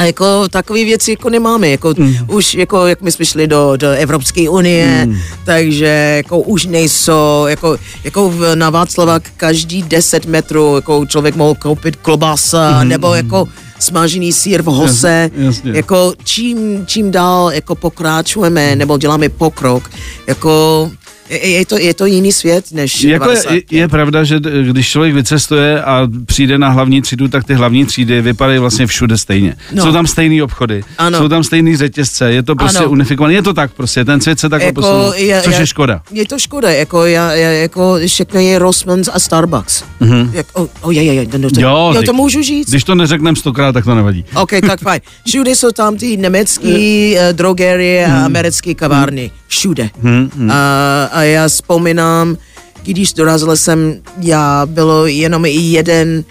a 0.01 0.03
jako 0.03 0.49
takové 0.49 0.85
věci 0.85 1.11
jako 1.11 1.29
nemáme, 1.29 1.69
jako 1.69 1.93
mm. 1.97 2.15
už 2.27 2.53
jako 2.53 2.87
jak 2.87 3.01
my 3.01 3.11
jsme 3.11 3.25
šli 3.25 3.47
do, 3.47 3.77
do 3.77 3.91
Evropské 3.91 4.49
unie, 4.49 5.05
mm. 5.05 5.17
takže 5.45 6.13
jako 6.17 6.39
už 6.39 6.65
nejsou, 6.65 7.45
jako, 7.47 7.77
jako 8.03 8.29
v, 8.29 8.55
na 8.55 8.69
Václavák 8.69 9.23
každý 9.37 9.83
10 9.83 10.25
metrů 10.25 10.75
jako 10.75 11.05
člověk 11.05 11.35
mohl 11.35 11.55
koupit 11.55 11.95
klobása, 11.95 12.83
mm. 12.83 12.89
nebo 12.89 13.13
jako 13.13 13.47
smažený 13.79 14.33
sír 14.33 14.61
v 14.61 14.65
hose, 14.65 15.29
Jasně, 15.33 15.45
jasně. 15.45 15.71
jako 15.75 16.13
čím, 16.23 16.85
čím 16.85 17.11
dál 17.11 17.51
jako 17.53 17.75
pokračujeme, 17.75 18.75
nebo 18.75 18.97
děláme 18.97 19.29
pokrok, 19.29 19.89
jako 20.27 20.91
je, 21.31 21.47
je, 21.49 21.65
to, 21.65 21.77
je 21.77 21.93
to 21.93 22.05
jiný 22.05 22.31
svět 22.31 22.65
než 22.71 23.03
Jako 23.03 23.25
90. 23.25 23.51
je, 23.53 23.61
je 23.71 23.87
pravda, 23.87 24.23
že 24.23 24.39
když 24.71 24.89
člověk 24.89 25.13
vycestuje 25.13 25.83
a 25.83 26.07
přijde 26.25 26.57
na 26.57 26.69
hlavní 26.69 27.01
třídu, 27.01 27.27
tak 27.27 27.43
ty 27.43 27.53
hlavní 27.53 27.85
třídy 27.85 28.21
vypadají 28.21 28.59
vlastně 28.59 28.87
všude 28.87 29.17
stejně. 29.17 29.55
No. 29.71 29.75
No. 29.75 29.83
Jsou 29.83 29.91
tam 29.91 30.07
stejný 30.07 30.41
obchody, 30.41 30.83
Ano. 30.97 31.17
jsou 31.17 31.27
tam 31.27 31.43
stejný 31.43 31.77
řetězce, 31.77 32.31
je 32.33 32.43
to 32.43 32.55
prostě 32.55 32.77
Ano. 32.79 32.89
unifikované. 32.89 33.33
Je 33.33 33.41
to 33.41 33.53
tak 33.53 33.73
prostě, 33.73 34.05
ten 34.05 34.21
svět 34.21 34.39
se 34.39 34.49
tak 34.49 34.61
jako, 34.61 34.73
posunul, 34.81 35.13
což 35.43 35.59
je 35.59 35.67
škoda. 35.67 36.01
Je 36.11 36.25
to 36.27 36.39
škoda, 36.39 36.71
jako, 36.71 37.05
já, 37.05 37.31
já, 37.33 37.49
jako 37.49 37.97
všechno 38.07 38.39
je 38.39 38.59
Rossmans 38.59 39.09
a 39.13 39.19
Starbucks. 39.19 39.83
Mm-hmm. 40.01 40.29
Jak, 40.33 40.45
oh, 40.53 40.67
oh, 40.81 40.93
je, 40.93 41.03
je, 41.03 41.13
je, 41.13 41.25
no, 41.37 41.49
to, 41.49 41.55
Mhm. 41.55 41.63
Jo, 41.63 41.91
jo, 41.95 42.01
to 42.03 42.13
můžu 42.13 42.43
říct? 42.43 42.69
Když 42.69 42.83
to 42.83 42.95
neřekneme 42.95 43.35
stokrát, 43.35 43.71
tak 43.71 43.85
to 43.85 43.95
nevadí. 43.95 44.25
OK, 44.35 44.51
tak 44.67 44.79
fajn. 44.81 45.01
Všude 45.27 45.51
jsou 45.55 45.71
tam 45.71 45.97
ty 45.97 46.17
německé 46.17 46.67
uh, 46.67 47.33
drogerie 47.33 48.07
Mhm. 48.07 48.15
a 48.17 48.25
americké 48.25 48.73
kavárny. 48.75 49.31
Všude. 49.51 49.89
A, 50.49 51.03
a 51.11 51.21
já 51.21 51.47
vzpomínám, 51.47 52.37
když 52.83 53.13
dorazil 53.13 53.57
jsem, 53.57 54.01
já 54.21 54.65
bylo 54.65 55.05
jenom 55.05 55.45
jeden, 55.45 56.23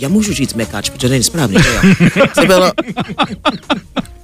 já 0.00 0.08
můžu 0.08 0.32
říct 0.32 0.54
mekáč, 0.54 0.90
protože 0.90 1.08
to 1.08 1.10
není 1.12 1.24
správně, 1.24 1.58
jo? 1.58 1.94
To 2.34 2.46
bylo, 2.46 2.72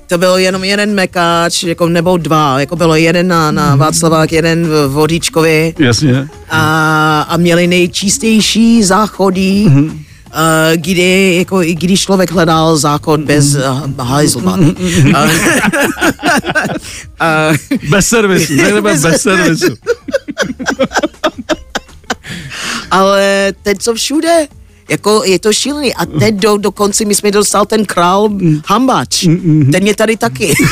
to 0.07 0.19
bylo 0.19 0.39
jenom 0.39 0.65
jeden 0.65 0.95
mekáč, 0.95 1.63
jako 1.63 1.89
nebo 1.89 2.17
dva, 2.17 2.61
jako 2.61 2.77
bylo 2.77 2.97
jeden 2.97 3.29
na, 3.29 3.51
na 3.51 3.77
Václavák, 3.77 4.33
jeden 4.33 4.67
v 4.67 4.89
Vodičkovi 4.89 5.75
Jasně. 5.79 6.29
a, 6.51 7.21
a 7.29 7.37
měli 7.37 7.67
nejčistější 7.67 8.85
záchody, 8.85 9.65
mm-hmm. 9.69 9.99
Uh, 10.35 10.77
kdy, 10.77 11.35
jako, 11.39 11.63
i 11.63 11.75
když 11.75 12.01
člověk 12.03 12.31
hledal 12.31 12.77
záchod 12.77 13.21
bez 13.21 13.55
uh, 13.55 13.91
hajzlbaby. 14.07 14.75
A- 15.15 15.29
a- 17.21 17.53
Bez 17.91 18.07
servisu, 18.09 18.57
řekneme 18.57 18.81
bez 18.81 19.03
servisu. 19.23 19.75
ale 22.91 23.53
teď 23.63 23.79
co 23.79 23.95
všude, 23.95 24.47
jako 24.89 25.23
je 25.25 25.39
to 25.39 25.53
šílený. 25.53 25.95
A 25.95 26.07
teď 26.07 26.35
do, 26.35 26.57
dokonce 26.57 27.05
my 27.05 27.15
jsme 27.15 27.31
dostal 27.31 27.67
ten 27.67 27.85
král 27.85 28.29
hambač. 28.67 29.27
Ten 29.73 29.87
je 29.87 29.95
tady 29.97 30.17
taky. 30.17 30.55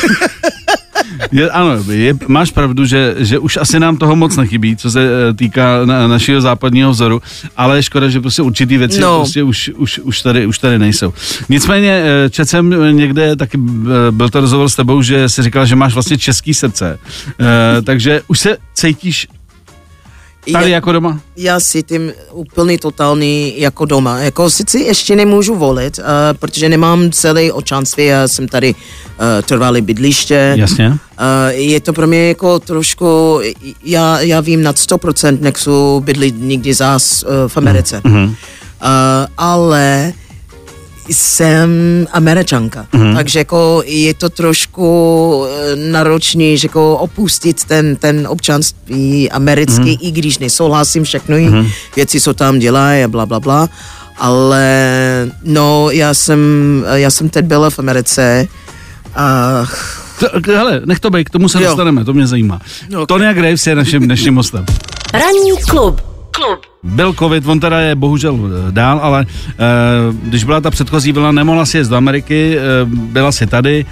Je, 1.31 1.49
ano, 1.49 1.83
je, 1.91 2.13
máš 2.27 2.51
pravdu, 2.51 2.85
že, 2.85 3.15
že 3.17 3.39
už 3.39 3.57
asi 3.57 3.79
nám 3.79 3.97
toho 3.97 4.15
moc 4.15 4.35
nechybí, 4.35 4.75
co 4.75 4.91
se 4.91 5.01
eh, 5.29 5.33
týká 5.33 5.85
na, 5.85 6.07
našeho 6.07 6.41
západního 6.41 6.91
vzoru, 6.91 7.21
ale 7.57 7.77
je 7.77 7.83
škoda, 7.83 8.09
že 8.09 8.21
prostě 8.21 8.41
určitý 8.41 8.77
věci 8.77 8.99
No. 9.01 9.19
prostě 9.19 9.43
už, 9.43 9.71
už, 9.75 9.99
už, 9.99 10.21
tady, 10.21 10.45
už 10.45 10.59
tady 10.59 10.79
nejsou. 10.79 11.13
Nicméně 11.49 12.03
eh, 12.05 12.29
četl 12.29 12.49
jsem 12.49 12.97
někde, 12.97 13.35
taky 13.35 13.57
eh, 13.57 14.11
byl 14.11 14.29
to 14.29 14.41
rozhovor 14.41 14.69
s 14.69 14.75
tebou, 14.75 15.01
že 15.01 15.29
jsi 15.29 15.43
říkal, 15.43 15.65
že 15.65 15.75
máš 15.75 15.93
vlastně 15.93 16.17
český 16.17 16.53
srdce, 16.53 16.99
Eh, 17.39 17.81
takže 17.81 18.21
už 18.27 18.39
se 18.39 18.57
cítíš 18.73 19.27
tady 20.53 20.69
Já- 20.69 20.75
jako 20.75 20.91
doma? 20.91 21.19
Já 21.37 21.59
si 21.59 21.83
tím 21.83 22.11
úplný 22.31 22.77
totální 22.77 23.53
jako 23.61 23.85
doma. 23.85 24.19
Jako 24.19 24.49
sice 24.49 24.79
ještě 24.79 25.15
nemůžu 25.15 25.55
volit, 25.55 25.99
uh, 25.99 26.03
protože 26.39 26.69
nemám 26.69 27.11
celé 27.11 27.51
občanství, 27.51 28.05
já 28.05 28.27
jsem 28.27 28.47
tady 28.47 28.75
uh, 28.75 29.25
trvalý 29.45 29.81
bydliště. 29.81 30.53
Jasně. 30.55 30.89
Uh, 30.89 30.95
je 31.49 31.81
to 31.81 31.93
pro 31.93 32.07
mě 32.07 32.27
jako 32.27 32.59
trošku, 32.59 33.39
já, 33.83 34.19
já 34.19 34.39
vím 34.41 34.63
nad 34.63 34.75
100% 34.75 35.37
nechci 35.41 35.69
bydlit 35.99 36.35
nikdy 36.37 36.73
zás 36.73 37.23
uh, 37.23 37.29
v 37.47 37.57
Americe. 37.57 38.01
Mhm. 38.03 38.23
Uh, 38.23 38.35
ale 39.37 40.13
jsem 41.09 41.69
američanka, 42.11 42.85
Mhm. 42.93 43.15
takže 43.15 43.39
jako 43.39 43.83
je 43.85 44.13
to 44.13 44.29
trošku 44.29 45.45
eh, 45.49 45.75
náročný, 45.75 46.57
že 46.57 46.65
jako 46.65 46.97
opustit 46.97 47.63
ten, 47.63 47.95
ten 47.95 48.27
občanství 48.29 49.31
americký, 49.31 49.81
Mhm. 49.91 49.97
i 50.01 50.11
když 50.11 50.39
nesouhlasím 50.39 51.03
všechno, 51.03 51.35
věci, 51.95 52.21
co 52.21 52.33
tam 52.33 52.59
dělají 52.59 53.03
a 53.03 53.07
bla, 53.07 53.25
bla, 53.25 53.39
bla, 53.39 53.69
ale 54.17 54.67
no, 55.43 55.89
já 55.91 56.13
jsem, 56.13 56.39
já 56.93 57.09
jsem 57.11 57.29
teď 57.29 57.45
byla 57.45 57.69
v 57.69 57.79
Americe 57.79 58.47
a 59.15 59.65
To, 60.19 60.27
hele, 60.53 60.81
nech 60.85 60.99
to 60.99 61.09
být, 61.09 61.23
k 61.23 61.29
tomu 61.29 61.49
se 61.49 61.57
Jo. 61.61 61.67
dostaneme, 61.67 62.05
to 62.05 62.13
mě 62.13 62.27
zajímá. 62.27 62.59
No, 62.89 63.01
ok. 63.01 63.07
Tonya 63.07 63.33
Graves 63.33 63.67
je 63.67 63.75
naším 63.75 64.01
dnešním 64.03 64.35
hostem. 64.35 64.65
Ranní 65.13 65.51
klub. 65.69 66.01
Klub. 66.31 66.59
Byl 66.87 67.13
covid, 67.13 67.47
on 67.47 67.59
teda 67.59 67.79
je 67.79 67.95
bohužel 67.95 68.39
eh, 68.39 68.71
dál, 68.71 68.99
ale 69.03 69.25
eh, 69.49 69.53
když 70.23 70.43
byla 70.43 70.61
ta 70.61 70.71
předchozí 70.71 71.11
vlna, 71.11 71.31
nemohla 71.31 71.65
si 71.65 71.77
jet 71.77 71.87
do 71.87 71.95
Ameriky, 71.95 72.57
eh, 72.57 72.61
byla 72.85 73.31
si 73.31 73.47
tady. 73.47 73.85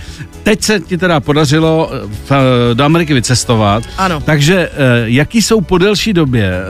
Teď 0.43 0.63
se 0.63 0.79
ti 0.79 0.97
teda 0.97 1.19
podařilo 1.19 1.91
v, 2.29 2.31
do 2.73 2.83
Ameriky 2.83 3.13
vycestovat. 3.13 3.83
Ano. 3.97 4.21
Takže 4.21 4.69
eh, 4.69 4.69
jaký 5.05 5.41
jsou 5.41 5.61
po 5.61 5.77
delší 5.77 6.13
době 6.13 6.61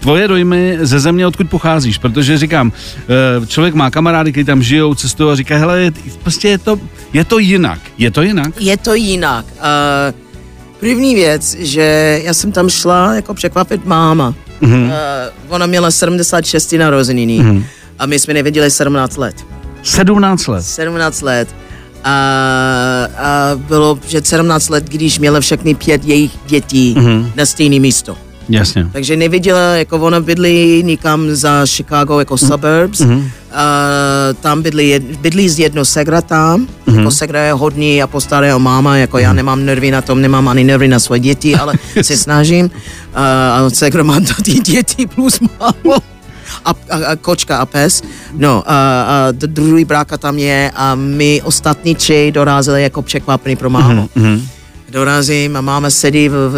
tvoje 0.00 0.28
dojmy 0.28 0.78
ze 0.80 1.00
země, 1.00 1.26
odkud 1.26 1.50
pocházíš? 1.50 1.98
Protože 1.98 2.38
říkám, 2.38 2.72
eh, 3.42 3.46
člověk 3.46 3.74
má 3.74 3.90
kamarády, 3.90 4.32
kteří 4.32 4.44
tam 4.44 4.62
žijou, 4.62 4.94
cestují 4.94 5.32
a 5.32 5.36
říká, 5.36 5.56
hele, 5.56 5.80
je, 5.80 5.92
prostě 6.22 6.48
je 6.48 6.58
to, 6.58 6.80
je 7.12 7.24
to 7.24 7.38
jinak. 7.38 7.80
Je 7.98 8.10
to 8.10 8.22
jinak? 8.22 8.60
je 8.60 8.76
to 8.76 8.94
jinak. 8.94 9.44
Uh, 9.44 10.14
první 10.80 11.14
věc, 11.14 11.56
že 11.58 12.20
já 12.24 12.34
jsem 12.34 12.52
tam 12.52 12.68
šla 12.68 13.14
jako 13.14 13.34
překvapit 13.34 13.86
máma. 13.86 14.34
Mm-hmm. 14.62 14.84
Uh, 14.84 14.92
ona 15.48 15.66
měla 15.66 15.90
76 15.90 16.72
narozeniny 16.72 17.38
mm-hmm. 17.38 17.64
a 17.98 18.06
my 18.06 18.18
jsme 18.18 18.34
nevěděli 18.34 18.70
17 18.70 19.16
let. 19.16 19.46
17 19.82 20.46
let. 20.46 20.62
17 20.62 21.22
let. 21.22 21.48
A, 22.04 22.12
a 23.16 23.50
bylo, 23.54 23.98
že 24.08 24.20
17 24.24 24.68
let, 24.68 24.84
když 24.84 25.18
měla 25.18 25.40
všechny 25.40 25.74
pět 25.74 26.04
jejich 26.04 26.32
dětí 26.46 26.94
mm-hmm. 26.98 27.30
na 27.36 27.46
stejné 27.46 27.78
místo. 27.78 28.25
Jasně. 28.48 28.86
Takže 28.92 29.16
neviděla, 29.16 29.60
jako 29.74 29.98
ona 29.98 30.20
bydlí 30.20 30.82
nikam 30.82 31.34
za 31.34 31.66
Chicago 31.66 32.18
jako 32.18 32.38
suburbs. 32.38 33.00
Mm-hmm. 33.00 33.16
Uh, 33.18 33.30
tam 34.40 34.62
bydlí, 34.62 34.90
jed- 34.90 35.16
bydlí 35.20 35.48
z 35.48 35.58
jedno 35.58 35.84
segra 35.84 36.20
tam. 36.20 36.66
Mm-hmm. 36.66 36.98
Jako 36.98 37.10
segra 37.10 37.42
je 37.42 37.52
hodný 37.52 38.02
a 38.02 38.06
postarého 38.06 38.58
máma, 38.58 38.96
jako 38.96 39.18
já 39.18 39.32
nemám 39.32 39.64
nervy 39.64 39.90
na 39.90 40.02
tom, 40.02 40.20
nemám 40.20 40.48
ani 40.48 40.64
nervy 40.64 40.88
na 40.88 40.98
svoje 40.98 41.20
děti, 41.20 41.54
ale 41.56 41.74
se 42.02 42.16
snažím. 42.16 42.64
Uh, 42.66 42.70
a 43.66 43.70
segra 43.70 44.02
má 44.02 44.20
ty 44.44 44.52
děti 44.52 45.06
plus 45.06 45.40
mámo. 45.40 45.96
A, 46.64 46.70
a, 46.90 46.96
a 47.06 47.16
kočka 47.16 47.58
a 47.58 47.66
pes. 47.66 48.02
No, 48.32 48.62
a, 48.66 49.02
a 49.02 49.32
druhý 49.32 49.84
bráka 49.84 50.18
tam 50.18 50.38
je 50.38 50.70
a 50.74 50.94
my 50.94 51.42
ostatní 51.44 51.94
tři 51.94 52.32
dorazili 52.34 52.82
jako 52.82 53.02
překvapení 53.02 53.56
pro 53.56 53.70
mámu. 53.70 54.08
Mm-hmm 54.16 54.55
dorazím 54.88 55.56
a 55.56 55.60
máma 55.60 55.90
sedí 55.90 56.28
v, 56.28 56.32
v, 56.32 56.54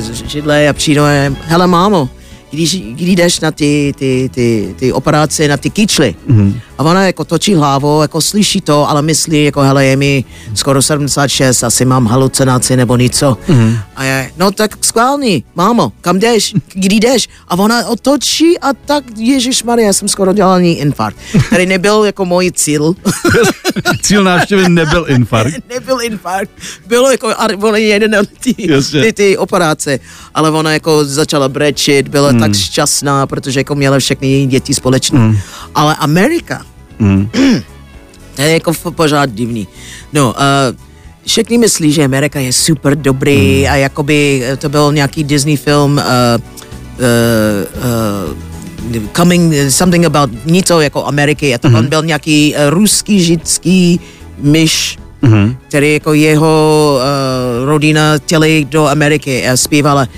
v 0.00 0.28
židle 0.28 0.68
a 0.68 0.72
přijde, 0.72 1.32
hele 1.44 1.66
mámo, 1.66 2.08
když, 2.50 2.80
když 2.80 3.16
jdeš 3.16 3.40
na 3.40 3.50
ty, 3.50 3.94
ty, 3.98 4.30
ty, 4.34 4.74
ty 4.78 4.92
operace, 4.92 5.48
na 5.48 5.56
ty 5.56 5.70
kyčly. 5.70 6.14
Mm-hmm. 6.30 6.60
A 6.78 6.82
ona 6.82 7.06
jako 7.06 7.24
točí 7.24 7.54
hlavou, 7.54 8.02
jako 8.02 8.20
slyší 8.20 8.60
to, 8.60 8.90
ale 8.90 9.02
myslí, 9.02 9.44
jako 9.44 9.60
hele, 9.60 9.86
je 9.86 9.96
mi 9.96 10.24
skoro 10.54 10.82
76, 10.82 11.64
asi 11.64 11.84
mám 11.84 12.06
halucinaci 12.06 12.76
nebo 12.76 12.96
něco. 12.96 13.36
Mm-hmm. 13.48 13.78
A 13.96 14.04
je, 14.04 14.30
no 14.36 14.50
tak 14.50 14.84
skválný, 14.84 15.44
mámo, 15.54 15.92
kam 16.00 16.18
jdeš, 16.18 16.54
kdy 16.74 16.96
jdeš? 16.96 17.28
A 17.48 17.54
ona 17.58 17.86
otočí 17.86 18.58
a 18.58 18.72
tak, 18.72 19.04
Ježíš 19.16 19.62
Maria, 19.62 19.92
jsem 19.92 20.08
skoro 20.08 20.32
dělal 20.32 20.60
infarkt. 20.60 21.18
Tady 21.50 21.66
nebyl 21.66 22.04
jako 22.04 22.24
můj 22.24 22.50
cíl. 22.52 22.94
Cíl 24.02 24.24
návštěvy 24.24 24.68
nebyl 24.68 25.06
infarkt. 25.08 25.56
nebyl 25.74 26.02
infarkt, 26.02 26.50
bylo 26.86 27.10
jako, 27.10 27.28
a 27.28 27.48
ono 27.62 27.76
jeden 27.76 28.26
ty, 28.40 28.54
ty, 28.90 29.12
ty 29.12 29.36
operace, 29.36 29.98
ale 30.34 30.50
ona 30.50 30.72
jako 30.72 31.04
začala 31.04 31.48
brečet, 31.48 32.08
byla 32.08 32.32
mm. 32.32 32.40
tak 32.40 32.54
šťastná, 32.54 33.26
protože 33.26 33.60
jako 33.60 33.74
měla 33.74 33.98
všechny 33.98 34.28
její 34.28 34.46
děti 34.46 34.74
společné. 34.74 35.18
Mm. 35.18 35.38
Ale 35.74 35.94
Amerika, 35.94 36.66
Mm. 36.98 37.30
to 38.36 38.42
je 38.42 38.52
jako 38.52 38.72
pořád 38.90 39.30
divný. 39.30 39.68
No, 40.12 40.28
uh, 40.38 40.76
všichni 41.26 41.58
myslí, 41.58 41.92
že 41.92 42.04
Amerika 42.04 42.40
je 42.40 42.52
super 42.52 42.96
dobrý 42.98 43.56
Hmm. 43.64 43.72
a 43.72 43.76
jakoby 43.76 44.42
eh, 44.44 44.56
to 44.56 44.68
byl 44.68 44.92
nějaký 44.92 45.24
Disney 45.24 45.56
film 45.56 45.92
uh, 45.96 46.02
uh, 46.98 48.96
uh, 48.96 49.02
coming, 49.16 49.54
something 49.70 50.04
about 50.06 50.30
něco 50.44 50.80
jako 50.80 51.04
Ameriky 51.06 51.54
a 51.54 51.58
to 51.58 51.68
Hmm. 51.68 51.76
on 51.78 51.86
byl 51.86 52.02
nějaký 52.04 52.54
uh, 52.54 52.70
ruský, 52.70 53.20
židský 53.20 54.00
myš, 54.38 54.98
Mhm. 55.22 55.56
který 55.68 55.92
jako 55.92 56.12
jeho 56.14 56.94
uh, 56.96 57.66
rodina 57.68 58.18
chtěli 58.18 58.66
do 58.70 58.86
Ameriky 58.86 59.48
a 59.48 59.56
zpívala 59.56 60.08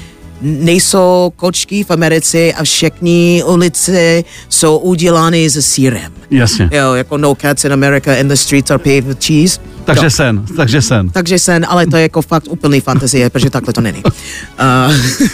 nejsou 0.40 1.32
kočky 1.36 1.84
v 1.84 1.90
Americe 1.90 2.52
a 2.52 2.64
všechny 2.64 3.42
ulice 3.46 4.24
jsou 4.48 4.78
udělány 4.78 5.50
se 5.50 5.62
sírem. 5.62 6.12
Jasně. 6.30 6.70
Jo, 6.72 6.94
jako 6.94 7.18
no 7.18 7.34
cats 7.34 7.64
in 7.64 7.72
America 7.72 8.20
and 8.20 8.28
the 8.28 8.34
streets 8.34 8.70
are 8.70 8.78
paved 8.78 9.04
with 9.04 9.24
cheese. 9.24 9.60
Takže 9.84 10.04
no. 10.04 10.10
sen, 10.10 10.44
takže 10.56 10.82
sen. 10.82 11.10
Takže 11.10 11.38
sen, 11.38 11.66
ale 11.68 11.86
to 11.86 11.96
je 11.96 12.02
jako 12.02 12.22
fakt 12.22 12.44
úplný 12.48 12.80
fantazie, 12.80 13.30
protože 13.30 13.50
takhle 13.50 13.72
to 13.72 13.80
není. 13.80 14.02
Uh, 14.04 14.12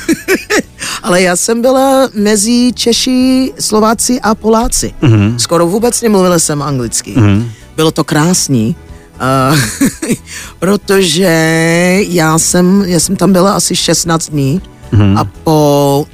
ale 1.02 1.22
já 1.22 1.36
jsem 1.36 1.62
byla 1.62 2.08
mezi 2.14 2.72
Češi, 2.74 3.52
Slováci 3.60 4.20
a 4.20 4.34
Poláci. 4.34 4.94
Mm-hmm. 5.02 5.36
Skoro 5.36 5.66
vůbec 5.66 6.02
nemluvila 6.02 6.38
jsem 6.38 6.62
anglicky. 6.62 7.14
Mm-hmm. 7.14 7.48
Bylo 7.76 7.90
to 7.90 8.04
krásný. 8.04 8.76
Uh, 9.50 9.58
protože 10.58 11.28
já 12.08 12.38
jsem, 12.38 12.84
já 12.86 13.00
jsem 13.00 13.16
tam 13.16 13.32
byla 13.32 13.52
asi 13.52 13.76
16 13.76 14.30
dní 14.30 14.62
mm-hmm. 14.92 15.18
a 15.18 15.24
po 15.24 16.06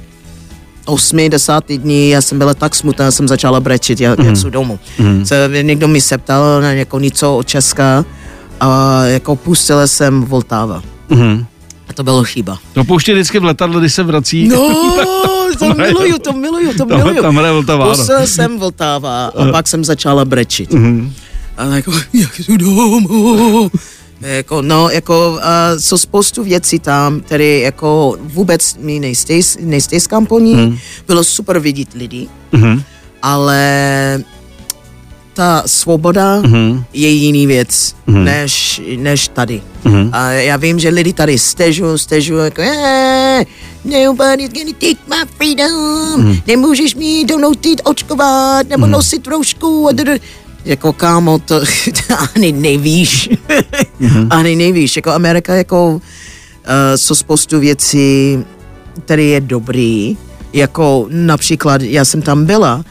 osmi, 0.85 1.29
desátý 1.29 1.77
dní 1.77 2.09
já 2.09 2.21
jsem 2.21 2.37
byla 2.37 2.53
tak 2.53 2.75
smutná, 2.75 3.11
jsem 3.11 3.27
začala 3.27 3.59
brečet, 3.59 4.01
já, 4.01 4.15
mm. 4.19 4.25
jak 4.25 4.37
jsou 4.37 4.49
domů. 4.49 4.79
Mm. 4.99 5.25
Se, 5.25 5.49
někdo 5.61 5.87
mi 5.87 6.01
se 6.01 6.17
ptal 6.17 6.61
na 6.61 6.71
jako 6.71 6.99
něco 6.99 7.37
od 7.37 7.47
Česka 7.47 8.05
a 8.59 9.03
jako 9.05 9.35
pustila 9.35 9.87
jsem 9.87 10.23
Voltáva. 10.23 10.81
Mhm. 11.09 11.45
A 11.89 11.93
to 11.93 12.03
bylo 12.03 12.23
chyba. 12.23 12.57
To 12.73 12.83
pouští 12.83 13.11
vždycky 13.11 13.39
v 13.39 13.43
letadle, 13.43 13.79
když 13.79 13.93
se 13.93 14.03
vrací. 14.03 14.47
No, 14.47 14.95
to 15.59 15.73
miluju, 15.73 16.17
to 16.17 16.33
miluju, 16.33 16.73
to 16.77 16.85
miluju. 16.85 17.21
tam 17.21 17.35
hraje 17.35 17.53
Vltava. 17.53 17.89
Pustila 17.89 18.25
jsem 18.25 18.59
Vltava 18.59 19.25
a 19.25 19.51
pak 19.51 19.67
jsem 19.67 19.83
začala 19.83 20.25
brečet. 20.25 20.73
Mhm. 20.73 21.13
A 21.57 21.65
jako, 21.65 21.91
jak 22.13 22.39
jdu 22.39 22.55
domů. 22.57 23.71
Jako, 24.23 24.61
no, 24.61 24.89
jako, 24.89 25.31
uh, 25.31 25.39
jsou 25.79 25.97
spoustu 25.97 26.43
věcí 26.43 26.79
tam, 26.79 27.19
které 27.21 27.59
jako 27.59 28.17
vůbec 28.21 28.75
mi 28.79 28.99
nejstes, 28.99 29.57
nesteskám 29.61 30.25
po 30.25 30.39
ní. 30.39 30.55
Mhm. 30.55 30.77
Bylo 31.07 31.23
super 31.23 31.59
vidět 31.59 31.93
lidi, 31.93 32.27
Mhm. 32.51 32.83
ale 33.21 34.23
ta 35.33 35.63
svoboda 35.65 36.41
Mhm. 36.41 36.83
je 36.93 37.09
jiný 37.09 37.47
věc, 37.47 37.95
než, 38.07 38.81
než 38.97 39.27
tady. 39.27 39.61
Mhm. 39.83 40.09
A 40.11 40.31
já 40.31 40.57
vím, 40.57 40.79
že 40.79 40.89
lidi 40.89 41.13
tady 41.13 41.39
stežují, 41.39 41.99
stežují, 41.99 42.43
jako 42.43 42.61
"Eh, 42.61 43.45
nobody's 43.85 44.49
gonna 44.53 44.73
take 44.73 44.97
my 45.09 45.15
freedom, 45.37 46.19
Mhm. 46.21 46.37
nemůžeš 46.47 46.95
mi 46.95 47.25
donutit 47.25 47.81
očkovat, 47.83 48.67
nebo 48.69 48.87
nosit 48.87 49.27
roušku. 49.27 49.87
A 49.89 49.91
dr- 49.91 50.19
jako 50.65 50.93
kámo, 50.93 51.39
to, 51.39 51.61
ani 52.35 52.51
nevíš. 52.51 53.29
Mhm. 53.99 54.27
ani 54.29 54.55
nevíš. 54.55 54.95
Jako 54.95 55.11
Amerika, 55.11 55.55
jako 55.55 55.89
uh, 55.93 56.01
jsou 56.95 57.15
spoustu 57.15 57.59
věcí, 57.59 58.37
které 59.05 59.23
je 59.23 59.41
dobrý, 59.41 60.17
jako 60.53 61.07
například, 61.09 61.81
já 61.81 62.05
jsem 62.05 62.21
tam 62.21 62.45
byla, 62.45 62.83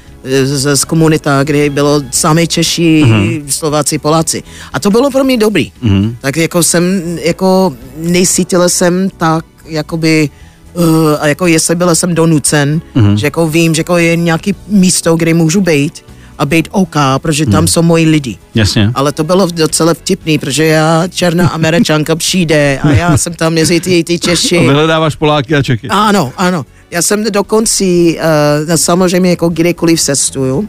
z, 0.44 0.76
z 0.76 0.84
komunita, 0.84 1.44
kde 1.44 1.70
bylo 1.70 2.02
samé 2.10 2.46
Češi, 2.46 3.04
mm-hmm. 3.06 3.42
Slováci, 3.48 3.98
Poláci. 3.98 4.42
A 4.72 4.80
to 4.80 4.90
bylo 4.90 5.10
pro 5.10 5.24
mě 5.24 5.36
dobrý. 5.36 5.72
Mm-hmm. 5.84 6.14
Tak 6.20 6.36
jako 6.36 6.62
jsem, 6.62 7.02
jako 7.24 7.76
nejsítila 7.96 8.68
jsem 8.68 9.10
tak, 9.16 9.44
jakoby, 9.66 10.30
uh, 10.74 10.84
a 11.20 11.26
jako 11.26 11.46
jestli 11.46 11.74
byla 11.74 11.94
jsem 11.94 12.14
donucen, 12.14 12.80
mm-hmm. 12.96 13.14
že 13.14 13.26
jako 13.26 13.48
vím, 13.48 13.74
že 13.74 13.80
jako 13.80 13.98
je 13.98 14.16
nějaký 14.16 14.54
místo, 14.68 15.16
kde 15.16 15.34
můžu 15.34 15.60
být 15.60 16.04
a 16.42 16.46
být 16.46 16.68
OK, 16.70 16.96
protože 17.18 17.46
tam 17.46 17.64
mm. 17.64 17.68
jsou 17.68 17.82
moji 17.82 18.06
lidi. 18.06 18.36
Jasně. 18.54 18.90
Ale 18.94 19.12
to 19.12 19.24
bylo 19.24 19.46
docela 19.46 19.94
vtipný, 19.94 20.38
protože 20.38 20.64
já, 20.64 21.08
černá 21.08 21.48
američanka, 21.48 22.16
přijde 22.16 22.78
a 22.82 22.90
já 22.90 23.16
jsem 23.22 23.34
tam 23.34 23.54
mezi 23.54 23.80
ty, 23.80 24.04
ty 24.04 24.18
Češi. 24.18 24.58
A 24.58 24.60
vyhledáváš 24.60 25.16
Poláky 25.16 25.54
a 25.54 25.62
Čechy. 25.62 25.88
Ano, 25.88 26.32
ano. 26.36 26.64
Já 26.90 27.02
jsem 27.02 27.24
dokonce, 27.30 27.84
uh, 27.84 28.74
samozřejmě 28.76 29.30
jako 29.30 29.48
kdekoliv 29.48 30.00
cestuju, 30.00 30.68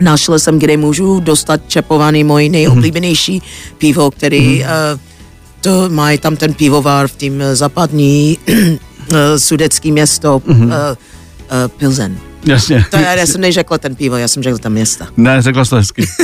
našel 0.00 0.38
jsem, 0.38 0.58
kde 0.58 0.76
můžu 0.76 1.20
dostat 1.20 1.60
čepovaný 1.68 2.24
můj 2.24 2.48
nejoblíbenější 2.48 3.42
pivo, 3.78 4.10
který 4.10 4.60
uh, 4.60 4.66
to 5.60 5.88
mají 5.88 6.18
tam 6.18 6.36
ten 6.36 6.54
pivovar 6.54 7.08
v 7.08 7.16
tím 7.16 7.40
eh, 7.40 7.56
západní 7.56 8.38
uh, 8.48 9.16
sudecký 9.36 9.92
město 9.92 10.42
uh, 10.46 10.56
uh, 10.56 10.72
Pilzen. 11.76 12.27
Jasně. 12.44 12.84
To 12.90 12.96
já, 12.96 13.14
já 13.14 13.26
jsem 13.26 13.40
neřekla 13.40 13.78
ten 13.78 13.94
pivo, 13.94 14.16
já 14.16 14.28
jsem 14.28 14.42
řekla 14.42 14.58
tam 14.58 14.72
města. 14.72 15.06
Ne, 15.16 15.42
řekla 15.42 15.64
jsi 15.64 15.70
to 15.70 15.76
hezky. 15.76 16.06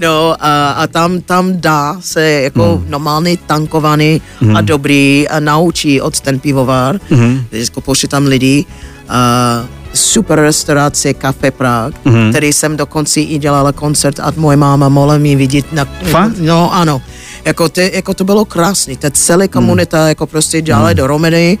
No 0.00 0.36
a, 0.38 0.70
a 0.70 0.86
tam, 0.86 1.20
tam 1.20 1.60
dá 1.60 1.96
se 2.00 2.30
jako 2.30 2.76
hmm. 2.76 2.90
normálně 2.90 3.36
tankovaný 3.46 4.22
hmm. 4.40 4.56
a 4.56 4.60
dobrý 4.60 5.28
a 5.28 5.40
naučí 5.40 6.00
od 6.00 6.20
ten 6.20 6.38
pivovar, 6.38 7.00
hmm. 7.10 7.44
jako 7.52 7.80
pošli 7.80 8.08
tam 8.08 8.26
lidi. 8.26 8.64
A 9.08 9.64
super 9.94 10.40
restaurace 10.40 11.14
Café 11.14 11.50
Prague, 11.50 11.98
hmm. 12.04 12.30
který 12.30 12.52
jsem 12.52 12.76
dokonce 12.76 13.20
i 13.20 13.38
dělala 13.38 13.72
koncert 13.72 14.20
a 14.20 14.32
moje 14.36 14.56
máma 14.56 14.88
mohla 14.88 15.18
mi 15.18 15.36
vidět 15.36 15.72
na... 15.72 15.84
Fakt? 15.84 16.38
No 16.38 16.74
ano. 16.74 17.02
Jako, 17.44 17.68
ty, 17.68 17.90
jako 17.94 18.14
to 18.14 18.24
bylo 18.24 18.44
krásný, 18.44 18.96
ta 18.96 19.10
celá 19.10 19.48
komunita 19.48 19.98
hmm. 19.98 20.08
jako 20.08 20.26
prostě 20.26 20.60
dělala 20.60 20.86
hmm. 20.86 20.96
do 20.96 21.06
Romeny. 21.06 21.58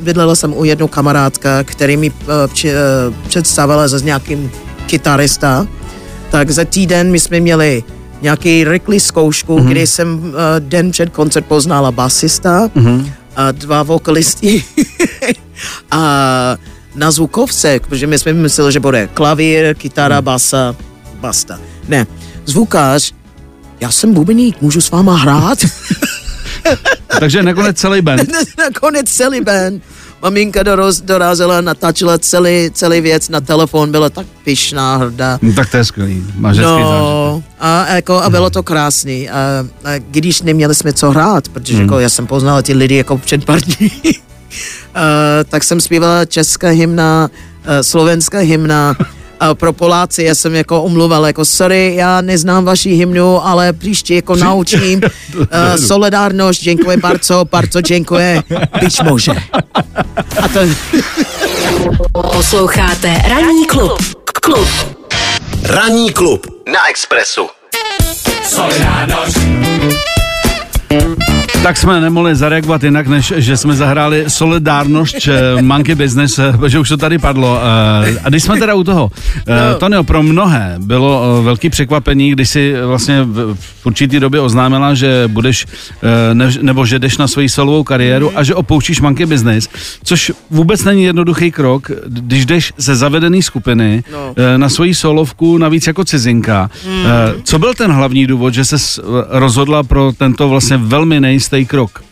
Bydlela 0.00 0.34
jsem 0.34 0.54
u 0.56 0.64
jednou 0.64 0.88
kamarádka, 0.88 1.64
který 1.64 1.96
mi 1.96 2.12
při, 2.46 2.72
uh, 2.72 3.14
představila 3.28 3.88
za 3.88 3.98
nějakým 3.98 4.50
kytarista 4.86 5.66
tak 6.30 6.50
za 6.50 6.64
týden 6.64 7.10
my 7.10 7.20
jsme 7.20 7.40
měli 7.40 7.82
nějaký 8.22 8.64
rychlý 8.64 9.00
zkoušku, 9.00 9.58
mm-hmm. 9.58 9.68
kdy 9.68 9.86
jsem 9.86 10.18
uh, 10.18 10.32
den 10.58 10.90
před 10.90 11.10
koncert 11.10 11.46
poznala 11.46 11.92
basista 11.92 12.68
mm-hmm. 12.68 13.10
a 13.36 13.52
dva 13.52 13.82
vokalisty 13.82 14.64
a 15.90 16.00
na 16.94 17.10
zvukovce, 17.10 17.80
protože 17.80 18.06
my 18.06 18.18
jsme 18.18 18.32
mysleli, 18.32 18.72
že 18.72 18.80
bude 18.80 19.08
klavír, 19.14 19.74
kytara, 19.74 20.22
basa, 20.22 20.76
basta. 21.20 21.58
Ne, 21.88 22.06
zvukář, 22.46 23.12
já 23.80 23.90
jsem 23.90 24.14
bubeník, 24.14 24.60
můžu 24.60 24.80
s 24.80 24.90
váma 24.90 25.16
hrát? 25.16 25.58
Takže 27.20 27.42
nakonec 27.42 27.76
celý 27.76 28.02
band. 28.02 28.22
nakonec 28.58 29.10
celý 29.10 29.40
band 29.40 29.82
maminka 30.22 30.62
doroz, 30.62 31.00
dorazila, 31.00 31.60
natáčela 31.60 32.18
celý, 32.18 32.70
celý 32.72 33.00
věc 33.00 33.28
na 33.28 33.40
telefon, 33.40 33.90
byla 33.90 34.10
tak 34.10 34.26
pyšná, 34.44 34.96
hrdá. 34.96 35.38
No, 35.42 35.52
tak 35.52 35.70
to 35.70 35.76
je 35.76 35.84
skvělý, 35.84 36.24
máš 36.34 36.58
no, 36.58 37.42
a, 37.60 37.94
jako, 37.94 38.22
a 38.22 38.30
bylo 38.30 38.50
to 38.50 38.62
krásný. 38.62 39.30
A, 39.30 39.66
a 39.84 39.98
když 39.98 40.42
neměli 40.42 40.74
jsme 40.74 40.92
co 40.92 41.10
hrát, 41.10 41.48
protože 41.48 41.74
hmm. 41.74 41.82
jako, 41.82 41.98
já 41.98 42.08
jsem 42.08 42.26
poznala 42.26 42.62
ty 42.62 42.72
lidi 42.72 42.96
jako 42.96 43.18
před 43.18 43.44
pár 43.44 43.60
dní, 43.60 43.90
tak 45.48 45.64
jsem 45.64 45.80
zpívala 45.80 46.24
česká 46.24 46.68
hymna, 46.68 47.30
slovenská 47.82 48.38
hymna, 48.38 48.96
a 48.98 49.04
pro 49.54 49.72
Poláci, 49.72 50.22
já 50.22 50.34
jsem 50.34 50.54
jako 50.54 50.82
umluval, 50.82 51.26
jako 51.26 51.44
sorry, 51.44 51.94
já 51.96 52.20
neznám 52.20 52.64
vaši 52.64 52.90
hymnu, 52.90 53.46
ale 53.46 53.72
příště 53.72 54.14
jako 54.14 54.36
naučím. 54.36 55.00
Uh, 55.36 55.86
solidárnost, 55.86 56.60
děkuji 56.62 56.96
bardzo, 56.96 57.44
bardzo 57.52 57.80
děkuji, 57.80 58.40
byť 58.80 59.02
může. 59.02 59.32
A 60.42 60.48
to... 60.48 60.60
Posloucháte 62.32 63.22
Ranní 63.28 63.66
klub. 63.66 63.92
Klub. 64.42 64.68
Ranní 65.62 66.12
klub 66.12 66.46
na 66.72 66.88
Expressu. 66.90 67.46
Solidárnost. 68.44 69.38
Tak 71.62 71.76
jsme 71.76 72.00
nemohli 72.00 72.34
zareagovat 72.34 72.84
jinak, 72.84 73.06
než 73.06 73.32
že 73.36 73.56
jsme 73.56 73.74
zahráli 73.74 74.24
Solidárnost 74.28 75.16
Monkey 75.60 75.94
Business, 75.94 76.40
protože 76.56 76.78
už 76.78 76.88
to 76.88 76.96
tady 76.96 77.18
padlo. 77.18 77.60
Eh, 78.06 78.18
a 78.24 78.28
když 78.28 78.42
jsme 78.42 78.58
teda 78.58 78.74
u 78.74 78.84
toho, 78.84 79.10
eh, 79.46 79.70
no. 79.72 79.78
Tonio, 79.78 80.04
pro 80.04 80.22
mnohé 80.22 80.74
bylo 80.78 81.38
eh, 81.40 81.44
velký 81.44 81.70
překvapení, 81.70 82.30
když 82.30 82.48
si 82.48 82.74
vlastně 82.86 83.22
v 83.54 83.86
určitý 83.86 84.20
době 84.20 84.40
oznámila, 84.40 84.94
že 84.94 85.24
budeš, 85.26 85.66
nebo 86.62 86.86
že 86.86 86.98
jdeš 86.98 87.18
na 87.18 87.28
svoji 87.28 87.48
solovou 87.48 87.84
kariéru 87.84 88.32
a 88.38 88.42
že 88.42 88.54
opouštíš 88.54 89.00
Monkey 89.00 89.26
Business, 89.26 89.68
což 90.04 90.32
vůbec 90.50 90.84
není 90.84 91.04
jednoduchý 91.04 91.50
krok, 91.50 91.90
když 92.06 92.46
jdeš 92.46 92.72
ze 92.76 92.96
zavedené 92.96 93.42
skupiny 93.42 94.04
no. 94.12 94.34
na 94.56 94.68
svoji 94.68 94.94
solovku, 94.94 95.58
navíc 95.58 95.86
jako 95.86 96.04
cizinka. 96.04 96.70
Mm. 96.86 97.04
Co 97.44 97.58
byl 97.58 97.74
ten 97.74 97.92
hlavní 97.92 98.26
důvod, 98.26 98.54
že 98.54 98.64
se 98.64 99.02
rozhodla 99.28 99.82
pro 99.82 100.12
tento 100.18 100.48
vlastně 100.48 100.76
velmi 100.76 101.20
nejistý 101.36 101.56
jistý 101.56 101.66
krok? 101.66 102.04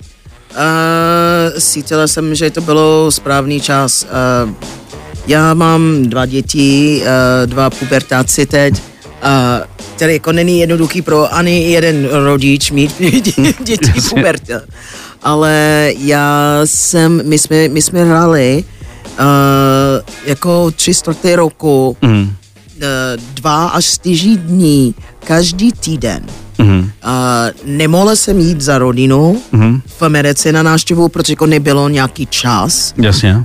Uh, 0.50 1.60
cítila 1.60 2.06
jsem, 2.06 2.34
že 2.34 2.50
to 2.50 2.60
bylo 2.60 3.10
správný 3.10 3.60
čas. 3.60 4.04
Uh, 4.04 4.52
já 5.26 5.54
mám 5.54 6.02
dva 6.02 6.26
děti, 6.26 7.02
uh, 7.02 7.46
dva 7.46 7.70
pubertáci 7.70 8.46
teď, 8.46 8.74
uh, 8.74 8.80
který 9.96 10.12
jako 10.12 10.32
není 10.32 10.60
jednoduchý 10.60 11.02
pro 11.02 11.34
ani 11.34 11.72
jeden 11.72 12.08
rodič 12.12 12.70
mít 12.70 12.94
děti 13.64 13.92
pubertá. 14.10 14.60
Ale 15.22 15.92
já 15.98 16.60
jsem, 16.64 17.28
my 17.28 17.38
jsme, 17.38 17.68
my 17.68 17.82
jsme 17.82 18.04
hráli 18.04 18.64
uh, 18.64 19.24
jako 20.26 20.70
tři 20.70 20.94
čtvrté 20.94 21.36
roku, 21.36 21.96
mm. 22.02 22.36
Uh, 22.76 23.22
dva 23.34 23.68
až 23.68 23.84
čtyři 23.84 24.36
dní 24.36 24.94
každý 25.26 25.72
týden 25.72 26.26
Mm-hmm. 26.58 26.80
Uh, 26.80 26.90
nemohla 27.64 28.16
jsem 28.16 28.38
jít 28.38 28.60
za 28.60 28.78
rodinu 28.78 29.42
mm-hmm. 29.52 29.80
v 29.86 30.02
Americe 30.02 30.52
na 30.52 30.62
návštěvu, 30.62 31.08
protože 31.08 31.32
jako 31.32 31.46
nebylo 31.46 31.88
nějaký 31.88 32.26
čas. 32.26 32.94
Jasně. 32.96 33.34
Uh, 33.36 33.44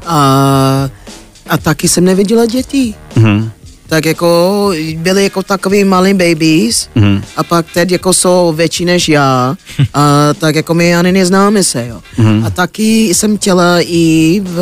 a 1.49 1.57
taky 1.61 1.87
jsem 1.87 2.05
neviděla 2.05 2.45
děti. 2.45 2.95
Mm-hmm. 3.15 3.49
Tak 3.87 4.05
jako 4.05 4.71
byli 4.97 5.23
jako 5.23 5.43
takový 5.43 5.83
malý 5.83 6.13
babies 6.13 6.89
mm-hmm. 6.95 7.21
a 7.37 7.43
pak 7.43 7.65
teď 7.73 7.91
jako 7.91 8.13
jsou 8.13 8.53
větší 8.53 8.85
než 8.85 9.09
já, 9.09 9.55
a 9.93 10.33
tak 10.33 10.55
jako 10.55 10.73
my 10.73 10.95
ani 10.95 11.11
neznáme 11.11 11.63
se, 11.63 11.87
jo. 11.87 12.01
Mm-hmm. 12.17 12.45
A 12.45 12.49
taky 12.49 13.13
jsem 13.13 13.37
chtěla 13.37 13.81
i 13.81 14.41
v, 14.43 14.59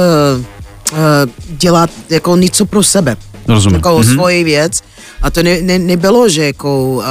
dělat 1.47 1.89
jako 2.09 2.35
něco 2.35 2.65
pro 2.65 2.83
sebe. 2.83 3.17
Rozumím. 3.47 3.75
Jako 3.75 3.89
mm-hmm. 3.89 4.13
svoji 4.13 4.43
věc 4.43 4.81
a 5.21 5.31
to 5.31 5.43
ne, 5.43 5.61
ne, 5.61 5.79
nebylo, 5.79 6.29
že 6.29 6.45
jako 6.45 6.89
uh, 6.89 7.03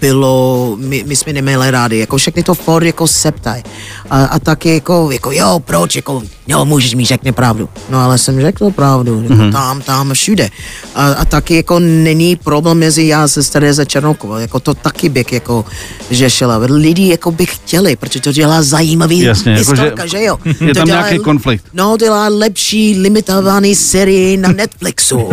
bylo, 0.00 0.76
my, 0.80 1.04
my 1.06 1.16
jsme 1.16 1.32
neměli 1.32 1.70
rádi, 1.70 1.98
jako 1.98 2.16
všechny 2.16 2.42
to 2.42 2.54
for 2.54 2.84
jako 2.84 3.08
septaj. 3.08 3.62
A, 4.10 4.24
a 4.24 4.38
taky 4.38 4.74
jako, 4.74 5.10
jako 5.12 5.32
jo, 5.32 5.60
proč, 5.64 5.96
jako, 5.96 6.22
jo, 6.46 6.64
můžeš 6.64 6.94
mi 6.94 7.04
řekne 7.04 7.32
pravdu. 7.32 7.68
No 7.90 7.98
ale 7.98 8.18
jsem 8.18 8.40
řekl 8.40 8.70
pravdu, 8.70 9.22
jako 9.22 9.34
mm-hmm. 9.34 9.52
tam, 9.52 9.82
tam, 9.82 10.14
všude. 10.14 10.48
A, 10.94 11.12
a 11.12 11.24
taky 11.24 11.56
jako 11.56 11.78
není 11.78 12.36
problém 12.36 12.78
mezi 12.78 13.06
já 13.06 13.28
se 13.28 13.50
Tereza 13.50 13.84
Černoukovou, 13.84 14.36
jako 14.36 14.60
to 14.60 14.74
taky 14.74 15.08
bych 15.08 15.32
jako 15.32 15.64
řešila. 16.10 16.56
Lidi 16.56 17.08
jako 17.08 17.32
by 17.32 17.46
chtěli, 17.46 17.96
protože 17.96 18.20
to 18.20 18.32
dělá 18.32 18.62
zajímavý 18.62 19.20
Jasně, 19.20 19.52
jako 19.52 19.76
že, 19.76 19.92
že 20.04 20.24
jo. 20.24 20.38
Je 20.44 20.74
to 20.74 20.74
tam 20.74 20.86
dělá, 20.86 21.00
nějaký 21.00 21.18
konflikt. 21.18 21.64
No, 21.72 21.96
dělá 21.96 22.28
lepší 22.28 22.98
limitovaný 23.00 23.74
sérii 23.74 24.36
na 24.36 24.48
Netflixu. 24.48 25.28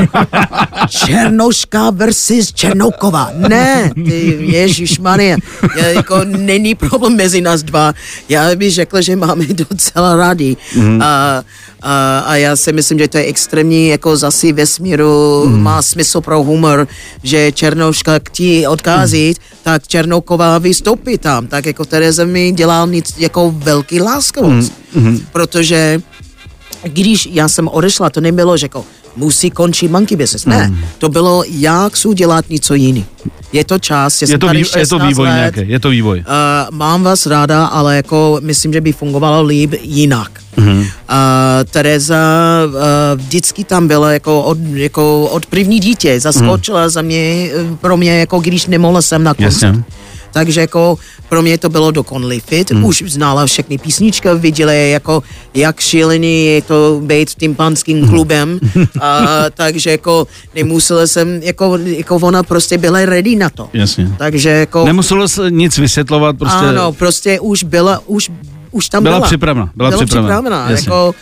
Černouška 0.89 1.89
versus 1.89 2.20
Černouková. 2.53 3.31
Ne, 3.35 3.91
ty 3.95 4.37
Ježíš 4.41 4.99
Maria, 4.99 5.37
jako 5.75 6.19
není 6.23 6.75
problém 6.75 7.15
mezi 7.15 7.41
nás 7.41 7.63
dva. 7.63 7.93
Já 8.29 8.55
bych 8.55 8.73
řekla, 8.73 9.01
že 9.01 9.15
máme 9.15 9.45
docela 9.45 10.15
rádi. 10.15 10.57
Mm-hmm. 10.75 11.03
A, 11.03 11.43
a, 11.81 12.19
a 12.19 12.35
já 12.35 12.55
si 12.55 12.73
myslím, 12.73 12.99
že 12.99 13.07
to 13.07 13.17
je 13.17 13.25
extrémní 13.25 13.87
jako 13.87 14.17
zase 14.17 14.53
vesmíru, 14.53 15.45
mm. 15.47 15.63
má 15.63 15.81
smysl 15.81 16.21
pro 16.21 16.43
humor, 16.43 16.87
že 17.23 17.51
Černouška 17.51 18.19
ti 18.31 18.67
odkází, 18.67 19.27
mm. 19.27 19.57
tak 19.63 19.87
Černouková 19.87 20.57
vystoupí 20.57 21.17
tam, 21.17 21.47
tak 21.47 21.65
jako 21.65 21.85
Tereza 21.85 22.25
mi 22.25 22.51
dělá 22.51 22.85
nic 22.85 23.13
jako 23.17 23.51
velký 23.57 24.01
láskavost. 24.01 24.73
Mm. 24.95 25.19
Protože 25.31 26.01
když 26.83 27.29
já 27.31 27.47
jsem 27.47 27.67
odešla, 27.67 28.09
to 28.09 28.21
nebylo, 28.21 28.57
že 28.57 28.65
jako 28.65 28.85
musí 29.15 29.49
končit 29.49 29.91
monkey 29.91 30.17
business. 30.17 30.45
Ne, 30.45 30.67
mm. 30.67 30.77
to 30.97 31.09
bylo, 31.09 31.43
jak 31.47 31.93
chci 31.93 32.07
dělat 32.13 32.49
něco 32.49 32.73
jiný. 32.73 33.05
je 33.53 33.65
to 33.65 33.79
čas, 33.79 34.21
je 34.21 34.37
to, 34.37 34.47
tady 34.47 34.63
vý, 34.63 34.69
je 34.75 34.87
to 34.87 34.99
16 34.99 35.07
vývoj 35.07 35.27
let. 35.27 35.35
nějaký, 35.35 35.71
je 35.71 35.79
to 35.79 35.89
vývoj. 35.89 36.19
Uh, 36.19 36.77
mám 36.77 37.03
vás 37.03 37.25
ráda, 37.25 37.65
ale 37.65 37.95
jako 37.95 38.37
myslím, 38.41 38.73
že 38.73 38.81
by 38.81 38.93
fungovalo 38.93 39.43
líp 39.43 39.73
jinak. 39.81 40.31
Mhm. 40.57 40.69
Mm-hmm. 40.69 40.79
Uh, 40.81 40.87
Tereza 41.71 42.17
uh, 42.67 42.73
vždycky 43.15 43.63
tam 43.63 43.87
byla 43.87 44.11
jako 44.11 44.41
od, 44.41 44.57
jako 44.73 45.25
od 45.25 45.45
první 45.45 45.79
dítě, 45.79 46.19
zaskočila 46.19 46.83
mm. 46.83 46.89
za 46.89 47.01
mě, 47.01 47.49
eh, 47.53 47.75
pro 47.81 47.97
mě, 47.97 48.19
jako 48.19 48.39
když 48.39 48.67
nemohla 48.67 49.01
jsem 49.01 49.23
na 49.23 49.33
koncert. 49.33 49.75
Jasně. 49.75 49.83
Takže 50.31 50.61
jako 50.61 50.97
pro 51.29 51.41
mě 51.41 51.57
to 51.57 51.69
bylo 51.69 51.91
dokonalý 51.91 52.39
fit. 52.39 52.71
Hmm. 52.71 52.85
Už 52.85 53.03
znala 53.07 53.45
všechny 53.45 53.77
písničky, 53.77 54.27
viděla 54.35 54.71
jako, 54.71 55.23
jak 55.53 55.79
šílený 55.79 56.45
je 56.45 56.61
to 56.61 57.01
být 57.03 57.29
tím 57.29 57.55
panským 57.55 58.07
klubem. 58.09 58.59
A, 59.01 59.21
takže 59.53 59.91
jako 59.91 60.27
nemusela 60.55 61.07
jsem, 61.07 61.43
jako, 61.43 61.77
jako 61.77 62.15
ona 62.15 62.43
prostě 62.43 62.77
byla 62.77 63.05
ready 63.05 63.35
na 63.35 63.49
to. 63.49 63.69
Jasně. 63.73 64.11
Takže 64.17 64.49
jako... 64.49 64.85
Nemuselo 64.85 65.27
se 65.27 65.51
nic 65.51 65.77
vysvětlovat, 65.77 66.37
prostě... 66.37 66.65
Ano, 66.65 66.93
prostě 66.93 67.39
už 67.39 67.63
byla, 67.63 68.01
už, 68.05 68.31
už 68.71 68.89
tam 68.89 69.03
Byla 69.03 69.17
byla. 69.17 69.27
připravena, 69.27 69.71
byla 69.75 69.91
připravena, 69.91 70.27
připravena 70.27 70.69
jasně. 70.69 70.89
jako, 70.89 71.15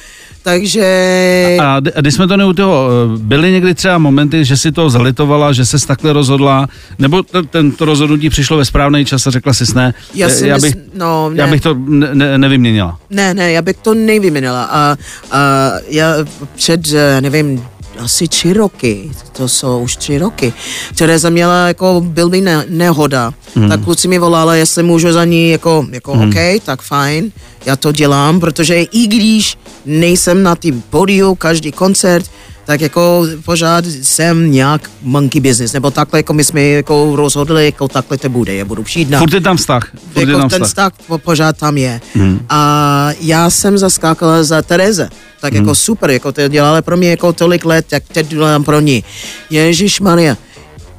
takže... 0.43 1.57
A 1.61 1.75
a 1.95 2.01
když 2.01 2.13
jsme 2.13 2.27
to 2.27 2.37
toho, 2.53 2.89
eh, 2.89 3.17
byly 3.17 3.51
někdy 3.51 3.75
třeba 3.75 3.97
momenty, 3.97 4.45
že 4.45 4.57
si 4.57 4.71
to 4.71 4.89
zalitovala, 4.89 5.53
že 5.53 5.65
se 5.65 5.87
takhle 5.87 6.13
rozhodla, 6.13 6.67
nebo 6.99 7.23
t- 7.23 7.43
tento 7.43 7.85
rozhodnutí 7.85 8.29
přišlo 8.29 8.57
ve 8.57 8.65
správný 8.65 9.05
čas 9.05 9.27
a 9.27 9.31
řekla 9.31 9.53
si 9.53 9.65
ne, 9.75 9.93
Já 10.13 10.27
eh, 10.27 10.29
si 10.29 10.47
já, 10.47 10.59
bych, 10.59 10.73
no, 10.93 11.31
já 11.33 11.45
ne. 11.45 11.51
bych 11.51 11.61
to 11.61 11.73
ne, 11.87 12.15
ne, 12.15 12.37
nevyměnila. 12.37 12.97
Ne, 13.09 13.33
ne, 13.33 13.51
já 13.51 13.61
bych 13.61 13.77
to 13.77 13.93
nevyměnila. 13.93 14.63
A, 14.63 14.97
a 15.31 15.71
já 15.87 16.13
před, 16.55 16.93
eh, 16.93 17.21
nevím, 17.21 17.63
asi 17.99 18.27
tři 18.27 18.53
roky, 18.53 19.11
to 19.31 19.47
jsou 19.47 19.79
už 19.79 19.95
tři 19.95 20.17
roky, 20.17 20.53
Tereza 20.95 21.29
měla 21.29 21.67
jako, 21.67 22.01
byl 22.05 22.29
by 22.29 22.41
ne, 22.41 22.65
nehoda, 22.69 23.33
hmm. 23.55 23.69
tak 23.69 23.83
kluci 23.83 24.07
mi 24.07 24.19
volali, 24.19 24.59
jestli 24.59 24.83
můžu 24.83 25.11
za 25.11 25.25
ní 25.25 25.49
jako, 25.49 25.85
jako 25.91 26.13
hmm. 26.13 26.29
OK, 26.29 26.63
tak 26.65 26.81
fajn, 26.81 27.31
já 27.65 27.75
to 27.75 27.91
dělám, 27.91 28.39
protože 28.39 28.81
i 28.81 29.07
když 29.07 29.57
nejsem 29.85 30.43
na 30.43 30.55
tým 30.55 30.83
podiu, 30.89 31.35
každý 31.35 31.71
koncert, 31.71 32.25
tak 32.69 32.81
jako 32.81 33.25
pořád 33.45 33.85
jsem 33.85 34.51
nějak 34.51 34.89
monkey 35.01 35.41
business, 35.41 35.73
nebo 35.73 35.91
takhle 35.91 36.19
jako 36.19 36.33
my 36.33 36.43
jsme 36.43 36.61
jako 36.61 37.15
rozhodli, 37.15 37.65
jako 37.65 37.87
takhle 37.87 38.17
to 38.17 38.29
bude, 38.29 38.55
já 38.55 38.65
budu 38.65 38.83
přijít 38.83 39.09
na 39.09 39.19
Furt 39.19 39.33
je 39.33 39.41
tam 39.41 39.57
vztah. 39.57 39.91
Furt 40.13 40.21
je 40.21 40.27
jako 40.27 40.39
tam 40.39 40.49
ten 40.49 40.63
vztah. 40.63 40.93
vztah 40.93 41.07
po- 41.07 41.17
pořád 41.17 41.57
tam 41.57 41.77
je. 41.77 42.01
Hmm. 42.15 42.45
A 42.49 43.09
já 43.21 43.49
jsem 43.49 43.77
zaskákala 43.77 44.43
za 44.43 44.61
Tereze. 44.61 45.09
Tak 45.41 45.53
jako 45.53 45.75
super, 45.75 46.09
jako 46.09 46.31
to 46.31 46.47
dělala 46.47 46.81
pro 46.81 46.97
mě 46.97 47.09
jako 47.09 47.33
tolik 47.33 47.65
let, 47.65 47.85
jak 47.91 48.03
teď 48.11 48.27
dělám 48.27 48.63
pro 48.63 48.79
ní. 48.79 49.03
Ježíš 49.49 49.99
Maria, 49.99 50.37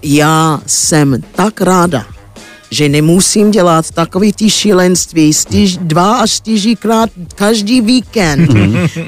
já 0.02 0.60
jsem 0.66 1.22
tak 1.34 1.60
ráda, 1.60 2.06
že 2.70 2.88
nemusím 2.88 3.50
dělat 3.50 3.90
takový 3.90 4.32
ty 4.32 4.50
šílenství 4.50 5.32
stýž, 5.34 5.76
dva 5.76 6.16
až 6.16 6.30
čtyřikrát 6.30 7.10
každý 7.34 7.80
víkend. 7.80 8.50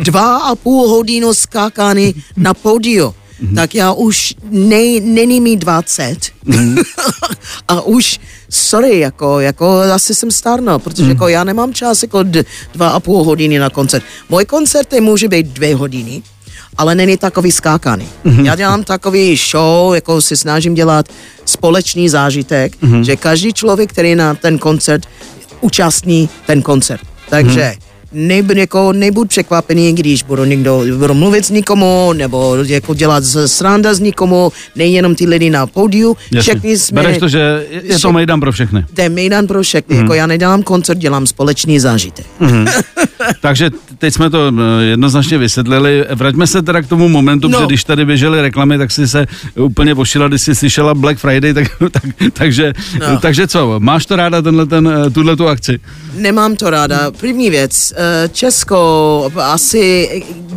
dva 0.03 0.37
a 0.37 0.55
půl 0.55 0.89
hodinu 0.89 1.35
skákání 1.35 2.15
na 2.37 2.55
pódiu. 2.55 3.15
Tak 3.55 3.75
já 3.75 3.93
už 3.93 4.35
ne, 4.51 5.01
není 5.01 5.41
mi 5.41 5.57
20 5.57 6.17
a 7.69 7.81
už, 7.81 8.21
sorry, 8.51 8.99
jako, 8.99 9.41
jako 9.41 9.81
asi 9.81 10.15
jsem 10.15 10.31
starnul, 10.31 10.79
protože 10.79 11.09
jako 11.09 11.29
já 11.29 11.45
nemám 11.45 11.75
čas 11.75 12.03
jako 12.03 12.23
d- 12.23 12.45
dva 12.75 12.89
a 12.89 13.01
půl 13.01 13.25
hodiny 13.25 13.59
na 13.59 13.71
koncert. 13.71 14.05
Můj 14.29 14.45
koncert 14.45 14.93
může 15.01 15.29
být 15.29 15.47
dvě 15.47 15.75
hodiny, 15.77 16.23
ale 16.77 16.95
není 16.95 17.17
takový 17.17 17.53
skákaný. 17.53 18.09
Já 18.43 18.55
dělám 18.57 18.85
takový 18.85 19.37
show, 19.51 19.95
jako 19.95 20.21
si 20.23 20.37
snažím 20.37 20.75
dělat 20.75 21.07
společný 21.45 22.09
zážitek, 22.09 22.77
že 23.03 23.17
každý 23.17 23.53
člověk, 23.53 23.91
který 23.91 24.15
na 24.15 24.35
ten 24.35 24.59
koncert 24.59 25.07
účastní 25.61 26.29
ten 26.47 26.63
koncert. 26.63 27.01
Takže 27.31 27.75
nebudu, 28.13 28.61
jako, 28.61 28.93
nebudu 28.93 29.29
překvapený, 29.29 29.93
když 29.95 30.23
budu 30.23 30.45
někdo 30.45 30.83
budu 30.99 31.15
mluvit 31.15 31.45
s 31.47 31.51
nikomu, 31.51 32.13
nebo 32.13 32.57
jako 32.67 32.95
dělat 32.95 33.25
sranda 33.47 33.95
s 33.95 34.01
nikomu, 34.01 34.53
nejenom 34.77 35.15
ty 35.15 35.27
lidi 35.27 35.51
na 35.51 35.67
pódiu. 35.67 36.17
Všechny 36.41 36.79
jsme... 36.79 37.03
Bereš 37.03 37.19
to, 37.19 37.29
že 37.29 37.67
je 37.71 37.81
to 37.81 37.99
všech- 37.99 38.13
mejdan 38.13 38.41
pro 38.41 38.53
všechny. 38.53 38.85
To 38.95 39.01
je 39.01 39.09
mejdan 39.09 39.47
pro 39.47 39.63
všechny. 39.63 39.97
Jako 39.97 40.15
já 40.15 40.27
nedělám 40.27 40.63
koncert, 40.63 40.99
dělám 40.99 41.27
společný 41.27 41.81
zážitek. 41.81 42.27
Takže 43.41 43.71
teď 43.99 44.15
jsme 44.15 44.31
to 44.31 44.53
eh, 44.81 44.85
jednoznačně 44.85 45.39
vysvětlili. 45.39 46.05
Vraťme 46.15 46.47
se 46.47 46.63
teda 46.63 46.83
k 46.83 46.87
tomu 46.87 47.09
momentu, 47.09 47.49
No. 47.49 47.61
no. 47.61 47.67
když 47.67 47.85
tady 47.85 48.05
běžely 48.05 48.41
reklamy, 48.43 48.79
tak 48.79 48.91
si 48.91 49.09
se 49.09 49.27
úplně 49.61 49.95
pošila, 49.95 50.29
když 50.29 50.43
jsi 50.43 50.55
slyšela 50.55 50.95
Black 50.95 51.19
Friday, 51.19 51.55
tak, 51.55 51.67
tak, 51.91 52.03
takže, 52.33 52.73
No. 53.01 53.13
no. 53.13 53.21
takže 53.21 53.47
co, 53.47 53.75
máš 53.81 54.07
to 54.07 54.17
ráda 54.17 54.43
tenhle 54.43 54.67
ten, 54.67 54.89
eh, 55.07 55.11
tuhle 55.11 55.37
tu 55.37 55.49
akci? 55.49 55.79
Nemám 56.15 56.57
to 56.57 56.71
ráda. 56.71 57.11
První 57.11 57.51
věc, 57.51 57.93
eh, 57.97 58.02
Česko 58.33 59.31
asi 59.37 60.09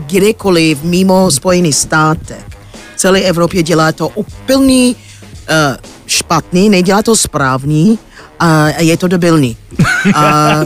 kdekoliv 0.06 0.84
mimo 0.84 1.32
Spojený 1.32 1.74
státek, 1.74 2.58
celé 2.96 3.20
Evropě 3.22 3.64
dělá 3.64 3.92
to 3.92 4.08
úplný 4.08 4.96
eh, 5.48 5.78
špatný, 6.08 6.70
nedělá 6.70 7.02
to 7.02 7.16
správný 7.16 8.00
a 8.40 8.68
je 8.80 8.98
to 8.98 9.08
debilní. 9.08 9.58
A 10.16 10.64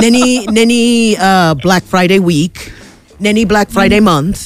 není, 0.00 0.46
není 0.50 1.16
uh, 1.16 1.60
Black 1.62 1.84
Friday 1.84 2.20
week, 2.20 2.72
není 3.20 3.46
Black 3.46 3.70
Friday 3.70 4.00
month, 4.00 4.38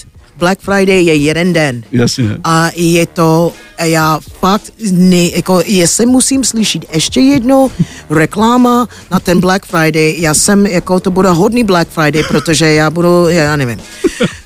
Black 0.43 0.61
Friday 0.61 1.05
je 1.05 1.15
jeden 1.15 1.53
den. 1.53 1.83
Jasně. 1.93 2.37
A 2.45 2.71
je 2.77 3.07
to, 3.07 3.53
já 3.83 4.21
fakt, 4.41 4.73
ne, 4.91 5.29
jako, 5.37 5.63
jestli 5.67 6.07
musím 6.07 6.45
slyšet 6.45 6.83
ještě 6.95 7.21
jednou 7.21 7.71
reklama 8.11 8.89
na 9.11 9.21
ten 9.21 9.41
Black 9.41 9.67
Friday, 9.67 10.15
já 10.19 10.35
jsem, 10.35 10.67
jako 10.67 11.01
to 11.01 11.11
bude 11.11 11.29
hodný 11.29 11.65
Black 11.65 11.89
Friday, 11.89 12.23
protože 12.29 12.73
já 12.73 12.91
budu, 12.91 13.29
já 13.29 13.57
nevím. 13.57 13.79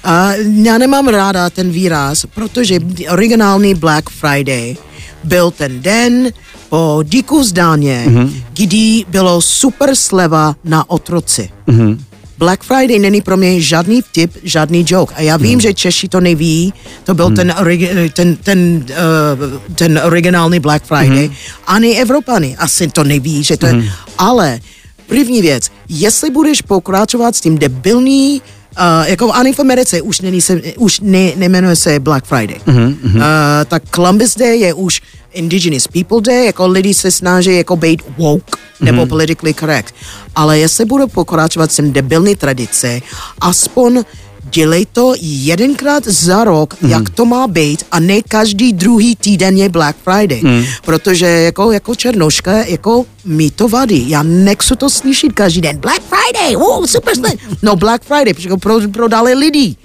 A 0.04 0.32
já 0.62 0.78
nemám 0.78 1.08
ráda 1.08 1.50
ten 1.50 1.70
výraz, 1.70 2.26
protože 2.34 2.78
originální 3.10 3.74
Black 3.74 4.10
Friday 4.10 4.76
byl 5.24 5.50
ten 5.50 5.82
den 5.82 6.28
po 6.68 7.02
díku 7.04 7.44
zdáně, 7.44 8.04
mm-hmm. 8.08 8.30
kdy 8.52 9.04
bylo 9.08 9.40
super 9.40 9.94
sleva 9.94 10.56
na 10.64 10.90
otroci. 10.90 11.48
Mm-hmm. 11.68 11.98
Black 12.38 12.62
Friday 12.62 12.98
není 12.98 13.20
pro 13.20 13.36
mě 13.36 13.60
žádný 13.60 14.02
vtip, 14.02 14.32
žádný 14.42 14.84
joke. 14.88 15.14
A 15.14 15.20
já 15.20 15.36
vím, 15.36 15.50
hmm. 15.50 15.60
že 15.60 15.74
Češi 15.74 16.08
to 16.08 16.20
neví, 16.20 16.74
to 17.04 17.14
byl 17.14 17.26
hmm. 17.26 17.36
ten, 17.36 17.50
origi- 17.50 18.10
ten, 18.12 18.36
ten, 18.36 18.86
uh, 18.88 19.74
ten 19.74 20.00
originální 20.04 20.60
Black 20.60 20.84
Friday. 20.84 21.26
Hmm. 21.26 21.36
Ani 21.66 21.96
Evropany 21.96 22.56
asi 22.56 22.88
to 22.88 23.04
neví, 23.04 23.42
že 23.42 23.56
to 23.56 23.66
je. 23.66 23.72
Hmm. 23.72 23.88
Ale 24.18 24.60
první 25.06 25.42
věc, 25.42 25.70
jestli 25.88 26.30
budeš 26.30 26.62
pokračovat 26.62 27.36
s 27.36 27.40
tím 27.40 27.58
debilní 27.58 28.42
Uh, 28.76 29.08
jako 29.08 29.32
ani 29.32 29.52
v 29.52 29.60
Americe 29.60 30.02
už, 30.02 30.20
není 30.20 30.40
se, 30.40 30.60
už 30.76 31.00
ne, 31.00 31.32
nemenuje 31.36 31.76
se 31.76 32.00
Black 32.00 32.24
Friday. 32.24 32.60
Mm-hmm. 32.66 33.16
Uh, 33.16 33.22
tak 33.68 33.82
Columbus 33.94 34.36
Day 34.36 34.60
je 34.60 34.74
už 34.74 35.00
Indigenous 35.32 35.86
People 35.88 36.20
Day, 36.20 36.46
jako 36.46 36.66
lidi 36.66 36.94
se 36.94 37.10
snaží 37.10 37.56
jako 37.56 37.76
být 37.76 38.02
woke 38.18 38.44
mm-hmm. 38.44 38.84
nebo 38.84 39.06
politically 39.06 39.54
correct. 39.54 39.94
Ale 40.34 40.58
jestli 40.58 40.84
budu 40.84 41.08
pokračovat 41.08 41.72
sem 41.72 41.92
debilní 41.92 42.36
tradice, 42.36 43.00
aspoň 43.40 44.04
dělej 44.50 44.86
to 44.92 45.14
jedenkrát 45.20 46.06
za 46.06 46.44
rok, 46.44 46.74
mm. 46.80 46.90
jak 46.90 47.10
to 47.10 47.24
má 47.24 47.46
být 47.46 47.84
a 47.90 48.00
ne 48.00 48.22
každý 48.22 48.72
druhý 48.72 49.16
týden 49.16 49.56
je 49.56 49.68
Black 49.68 49.96
Friday. 50.04 50.40
Mm. 50.42 50.64
Protože 50.84 51.26
jako, 51.26 51.72
jako 51.72 51.94
černoška, 51.94 52.52
jako 52.52 53.04
mi 53.24 53.50
to 53.50 53.68
vadí. 53.68 54.10
Já 54.10 54.22
nechci 54.22 54.76
to 54.76 54.90
slyšet 54.90 55.32
každý 55.32 55.60
den. 55.60 55.78
Black 55.78 56.02
Friday, 56.02 56.56
wow, 56.56 56.86
super. 56.86 57.14
No 57.62 57.76
Black 57.76 58.04
Friday, 58.04 58.34
protože 58.34 58.48
pro, 58.56 58.80
prodali 58.92 59.34
lidi. 59.34 59.76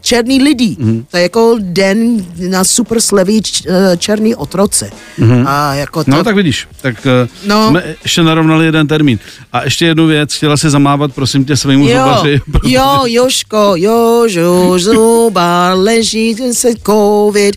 Černý 0.00 0.42
lidi. 0.42 0.76
Mm. 0.78 1.04
To 1.10 1.16
je 1.16 1.22
jako 1.22 1.56
den 1.60 2.24
na 2.50 2.64
super 2.64 3.00
slevy 3.00 3.40
eh, 3.66 3.96
černý 3.96 4.34
otroce. 4.34 4.90
Mm. 5.18 5.46
A 5.46 5.74
jako 5.74 6.04
to, 6.04 6.10
No 6.10 6.24
tak 6.24 6.36
vidíš, 6.36 6.68
tak 6.80 7.04
No. 7.04 7.62
no. 7.62 7.68
jsme 7.70 7.94
ještě 8.02 8.22
narovnali 8.22 8.64
jeden 8.64 8.86
termín. 8.86 9.18
A 9.52 9.64
ještě 9.64 9.86
jednu 9.86 10.06
věc, 10.06 10.34
chtěla 10.34 10.56
si 10.56 10.70
zamávat, 10.70 11.12
prosím 11.14 11.44
tě, 11.44 11.56
svýmu 11.56 11.88
Jo, 11.88 11.98
zubaři. 12.04 12.40
jo, 12.64 13.02
Joško, 13.06 13.72
Jožo, 13.76 14.74
zubar, 14.78 15.76
leží 15.76 16.36
se 16.52 16.68
covid. 16.86 17.56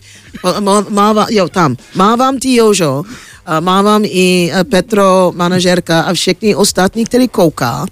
Má- 0.60 0.84
Mává, 0.88 1.26
jo, 1.30 1.48
tam. 1.48 1.76
Mávám 1.94 2.38
ti, 2.38 2.54
Jožo, 2.54 3.02
a 3.46 3.60
mávám 3.60 4.02
i 4.04 4.50
eh, 4.54 4.64
Petro, 4.64 5.32
manažerka 5.36 6.00
a 6.00 6.12
všechny 6.12 6.54
ostatní, 6.54 7.04
který 7.04 7.28
kouká. 7.28 7.86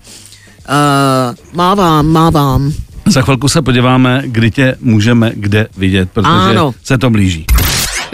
Uh, 0.68 1.34
mávám, 1.52 2.06
mávám. 2.06 2.72
Za 3.06 3.22
chvilku 3.22 3.48
se 3.48 3.62
podíváme, 3.62 4.22
kdy 4.26 4.50
tě 4.50 4.76
můžeme 4.80 5.32
kde 5.36 5.66
vidět, 5.76 6.10
protože 6.12 6.28
Ano. 6.32 6.74
se 6.82 6.98
to 6.98 7.10
blíží. 7.10 7.46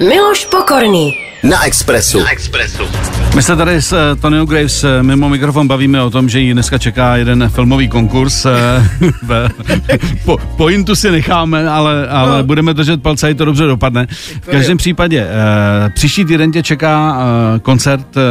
Miloš 0.00 0.44
Pokorný. 0.44 1.12
Na 1.42 1.66
Expressu. 1.66 2.20
Na 2.20 2.30
Expressu. 2.30 2.82
My 3.34 3.42
se 3.42 3.56
tady 3.56 3.82
s 3.82 3.92
uh, 3.92 4.20
Tonyou 4.20 4.46
Graves 4.46 4.84
uh, 4.84 4.90
mimo 5.02 5.28
mikrofon 5.28 5.68
bavíme 5.68 6.02
o 6.02 6.10
tom, 6.10 6.28
že 6.28 6.40
ji 6.40 6.52
dneska 6.52 6.78
čeká 6.78 7.16
jeden 7.16 7.48
filmový 7.48 7.88
konkurs. 7.88 8.46
Uh, 9.30 9.48
po, 10.24 10.38
pointu 10.56 10.96
si 10.96 11.10
necháme, 11.10 11.68
ale, 11.68 12.08
ale 12.08 12.38
no. 12.38 12.44
budeme 12.44 12.74
držet 12.74 13.02
palce, 13.02 13.28
a 13.28 13.34
to 13.34 13.44
dobře 13.44 13.64
dopadne. 13.64 14.06
V 14.40 14.46
každém 14.50 14.76
případě, 14.76 15.26
uh, 15.26 15.92
příští 15.92 16.24
týden 16.24 16.52
tě 16.52 16.62
čeká 16.62 17.18
uh, 17.18 17.58
koncert 17.58 18.06
uh, 18.16 18.22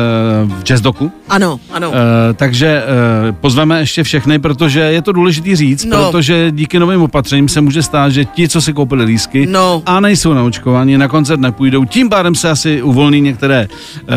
v 0.60 0.64
Jazzdoku. 0.64 1.12
Ano, 1.30 1.60
ano. 1.72 1.90
Uh, 1.90 1.96
takže 2.36 2.84
uh, 3.28 3.36
pozveme 3.36 3.80
ještě 3.80 4.04
všechny, 4.04 4.40
protože 4.40 4.80
je 4.80 5.02
to 5.02 5.12
důležitý 5.12 5.56
říct, 5.56 5.86
no. 5.86 6.12
protože 6.12 6.52
díky 6.52 6.80
novým 6.80 7.02
opatřením 7.02 7.50
se 7.50 7.62
může 7.62 7.84
stát, 7.84 8.10
že 8.10 8.26
ti, 8.26 8.48
co 8.48 8.62
si 8.62 8.74
koupili 8.74 9.04
lísky 9.04 9.46
no. 9.46 9.84
a 9.86 10.00
nejsou 10.00 10.34
naočkovaní, 10.34 10.98
na 10.98 11.08
koncert 11.08 11.40
nepůjdou. 11.60 11.86
Tím 11.86 12.10
pádem 12.10 12.36
se 12.36 12.50
asi 12.50 12.82
uvolní 12.82 13.22
některé, 13.22 13.68
uh, 13.68 14.08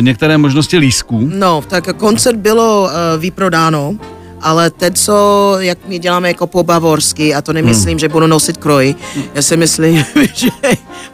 některé 0.00 0.38
možnosti 0.38 0.78
lísků. 0.78 1.30
No, 1.34 1.62
tak 1.68 1.96
koncert 1.96 2.36
bylo 2.36 2.82
uh, 2.82 3.20
vyprodáno, 3.20 3.96
ale 4.40 4.70
teď, 4.70 4.98
co, 4.98 5.56
jak 5.58 5.78
my 5.88 5.98
děláme 5.98 6.28
jako 6.28 6.46
po 6.46 6.62
bavorsky, 6.62 7.34
a 7.34 7.42
to 7.42 7.52
nemyslím, 7.52 7.90
hmm. 7.90 7.98
že 7.98 8.08
budu 8.08 8.26
nosit 8.26 8.56
kroj, 8.56 8.94
já 9.34 9.42
si 9.42 9.56
myslím, 9.56 9.96
že 10.34 10.48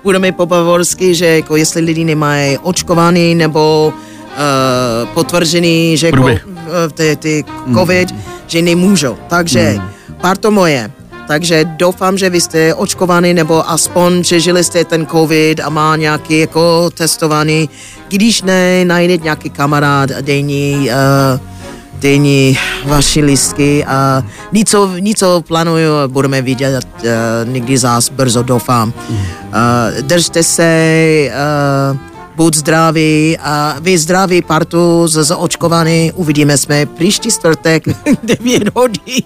budeme 0.04 0.32
po 0.32 0.46
bavorsky, 0.46 1.14
že 1.14 1.26
jako 1.26 1.56
jestli 1.56 1.80
lidi 1.80 2.04
nemají 2.04 2.58
očkovaný 2.58 3.34
nebo 3.34 3.92
uh, 3.92 5.08
potvrzený, 5.14 5.96
že 5.96 6.06
jako, 6.06 6.22
uh, 6.22 6.38
ty, 6.94 7.16
ty 7.16 7.44
covid, 7.74 8.10
hmm. 8.10 8.20
že 8.46 8.62
nemůžou. 8.62 9.16
Takže, 9.28 9.70
hmm. 9.70 9.88
parto 10.20 10.50
moje, 10.50 10.90
takže 11.26 11.64
doufám, 11.64 12.18
že 12.18 12.30
vy 12.30 12.40
jste 12.40 12.74
očkovaný 12.74 13.34
nebo 13.34 13.70
aspoň 13.70 14.22
přežili 14.22 14.64
jste 14.64 14.84
ten 14.84 15.06
covid 15.06 15.60
a 15.60 15.68
má 15.68 15.96
nějaký 15.96 16.38
jako 16.38 16.90
testovaný. 16.90 17.68
Když 18.08 18.42
ne, 18.42 18.84
najde 18.84 19.16
nějaký 19.16 19.50
kamarád 19.50 20.10
a 20.10 20.20
dejní, 20.20 20.90
uh, 20.90 21.40
dejní 22.00 22.58
vaši 22.84 23.20
listky 23.20 23.84
a 23.84 24.22
něco, 24.52 24.90
něco 24.98 25.44
plánuju 25.48 25.92
budeme 26.06 26.42
vidět 26.42 26.86
uh, 26.96 27.08
někdy 27.52 27.78
zás 27.78 28.08
brzo 28.08 28.42
doufám. 28.42 28.92
Uh, 29.10 30.00
držte 30.00 30.42
se, 30.42 31.30
uh, 31.90 32.11
buď 32.36 32.54
zdraví 32.54 33.38
a 33.40 33.76
vy 33.80 33.98
zdraví 33.98 34.42
partu 34.42 35.08
z 35.08 35.34
očkovaný, 35.36 36.12
uvidíme 36.14 36.58
jsme 36.58 36.86
příští 36.86 37.30
čtvrtek 37.30 37.84
9 38.22 38.74
hodin 38.74 39.22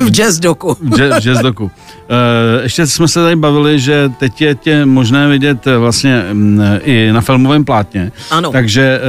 v 0.00 0.10
jazzdoku. 0.10 0.76
v 0.80 1.20
jazzdoku. 1.20 1.64
Uh, 1.64 1.70
ještě 2.62 2.86
jsme 2.86 3.08
se 3.08 3.22
tady 3.22 3.36
bavili, 3.36 3.80
že 3.80 4.12
teď 4.18 4.40
je 4.40 4.54
tě 4.54 4.84
možné 4.84 5.28
vidět 5.28 5.66
vlastně 5.78 6.24
um, 6.32 6.60
i 6.82 7.12
na 7.12 7.20
filmovém 7.20 7.64
plátně. 7.64 8.12
Ano. 8.30 8.52
Takže 8.52 9.00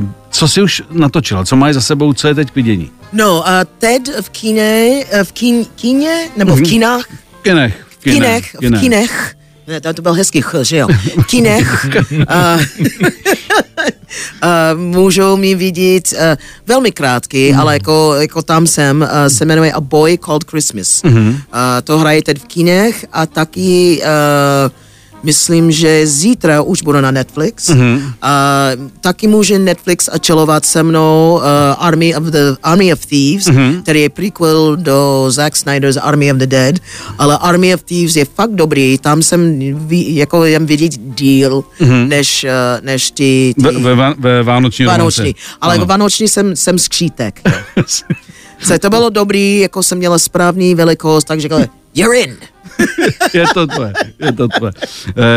uh, 0.00 0.08
co 0.30 0.48
jsi 0.48 0.62
už 0.62 0.82
natočila? 0.90 1.44
Co 1.44 1.56
máš 1.56 1.74
za 1.74 1.80
sebou? 1.80 2.12
Co 2.12 2.28
je 2.28 2.34
teď 2.34 2.50
k 2.50 2.54
vidění? 2.54 2.90
No, 3.12 3.48
a 3.48 3.64
teď 3.64 4.02
v 4.20 4.30
kíně, 4.30 5.04
v 5.22 5.32
kín, 5.32 5.64
kíně, 5.76 6.28
nebo 6.36 6.56
v 6.56 6.60
mhm. 6.60 6.66
kínách? 6.66 7.04
V 7.40 7.42
kinech. 7.42 7.86
V 7.88 8.04
kinech, 8.04 8.56
v 8.60 8.80
kinech 8.80 9.36
ne, 9.66 9.80
to 9.94 10.02
byl 10.02 10.12
hezký 10.12 10.42
ch, 10.42 10.54
že 10.62 10.76
jo? 10.76 10.88
Kinech. 11.26 11.86
uh, 12.10 12.62
uh, 14.42 14.80
můžou 14.80 15.36
mi 15.36 15.54
vidět 15.54 16.12
uh, 16.12 16.18
velmi 16.66 16.92
krátký, 16.92 17.52
mm. 17.52 17.60
ale 17.60 17.72
jako, 17.74 18.14
jako 18.14 18.42
tam 18.42 18.66
jsem, 18.66 19.02
uh, 19.02 19.08
se 19.28 19.44
jmenuje 19.44 19.72
A 19.72 19.80
Boy 19.80 20.18
Called 20.18 20.44
Christmas. 20.44 21.02
Mm-hmm. 21.02 21.30
Uh, 21.30 21.36
to 21.84 21.98
hraje 21.98 22.22
teď 22.22 22.38
v 22.38 22.44
kinech 22.44 23.06
a 23.12 23.26
taky 23.26 24.02
uh, 24.02 24.70
myslím, 25.22 25.70
že 25.70 26.06
zítra 26.06 26.62
už 26.62 26.82
budu 26.82 27.00
na 27.00 27.10
Netflix. 27.10 27.68
Mm-hmm. 27.68 27.96
Uh, 27.96 28.90
taky 29.00 29.26
může 29.26 29.58
Netflix 29.58 30.08
ačelovat 30.12 30.64
se 30.64 30.82
mnou 30.82 31.34
uh, 31.34 31.42
Army 31.78 32.14
of 32.14 32.24
the 32.24 32.56
Army 32.62 32.92
of 32.92 33.06
Thieves, 33.06 33.46
mm-hmm. 33.46 33.82
který 33.82 34.00
je 34.00 34.08
prequel 34.08 34.76
do 34.76 35.26
Zack 35.28 35.56
Snyder's 35.56 35.96
Army 35.96 36.32
of 36.32 36.38
the 36.38 36.46
Dead, 36.46 36.74
ale 37.18 37.38
Army 37.38 37.74
of 37.74 37.82
Thieves 37.82 38.16
je 38.16 38.24
fakt 38.24 38.52
dobrý, 38.52 38.98
tam 38.98 39.22
jsem 39.22 39.58
ví, 39.88 40.16
jako 40.16 40.44
jen 40.44 40.66
vidět 40.66 40.92
díl, 40.98 41.64
mm-hmm. 41.80 42.08
než, 42.08 42.44
uh, 42.44 42.84
než 42.84 43.10
ty... 43.10 43.54
ty... 43.56 43.62
Ve, 43.62 43.94
ve, 43.94 44.14
ve 44.18 44.42
Vánoční 44.42 44.84
Vánoční, 44.84 45.34
ale 45.60 45.74
ano. 45.74 45.86
Vánoční 45.86 46.28
jsem, 46.28 46.56
jsem 46.56 46.78
skřítek. 46.78 47.40
Se 48.62 48.78
to 48.78 48.90
bylo 48.90 49.10
dobrý, 49.10 49.58
jako 49.58 49.82
jsem 49.82 49.98
měla 49.98 50.18
správný 50.18 50.74
velikost, 50.74 51.24
takže 51.24 51.48
you're 51.94 52.18
in. 52.18 52.36
je 53.34 53.44
to 53.54 53.66
tvoje, 53.66 53.92
je 54.18 54.32
to 54.32 54.48
tvoje. 54.48 54.72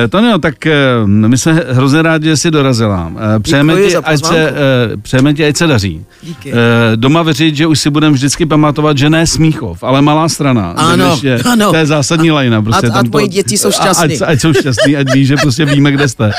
E, 0.03 0.07
Tonio, 0.07 0.37
tak 0.37 0.65
e, 0.65 0.73
my 1.05 1.37
jsme 1.37 1.63
hrozně 1.69 2.01
rádi, 2.01 2.27
že 2.27 2.37
jsi 2.37 2.51
dorazila. 2.51 3.11
E, 3.35 3.39
přejeme, 3.39 3.75
ti, 3.75 3.95
ať 3.95 4.25
se, 4.25 4.37
e, 4.37 4.53
přejeme 4.97 5.33
ti, 5.33 5.45
ať 5.45 5.57
se 5.57 5.67
daří. 5.67 6.05
Díky. 6.23 6.51
E, 6.51 6.55
doma 6.95 7.23
věřit, 7.23 7.55
že 7.55 7.67
už 7.67 7.79
si 7.79 7.89
budeme 7.89 8.13
vždycky 8.13 8.45
pamatovat, 8.45 8.97
že 8.97 9.09
ne 9.09 9.27
Smíchov, 9.27 9.83
ale 9.83 10.01
malá 10.01 10.29
strana. 10.29 10.71
Ano, 10.71 11.19
je, 11.23 11.39
ano. 11.45 11.71
To 11.71 11.75
je 11.75 11.85
zásadní 11.85 12.31
lajna. 12.31 12.61
Prostě 12.61 12.87
a, 12.87 12.99
a 12.99 13.03
tvoji 13.03 13.27
děti 13.27 13.57
jsou 13.57 13.71
šťastní. 13.71 14.15
Ať, 14.15 14.21
ať 14.25 14.41
jsou 14.41 14.53
šťastní, 14.53 14.97
ať 14.97 15.13
ví, 15.13 15.25
že 15.25 15.35
prostě 15.35 15.65
víme, 15.65 15.91
kde 15.91 16.07
jste. 16.07 16.31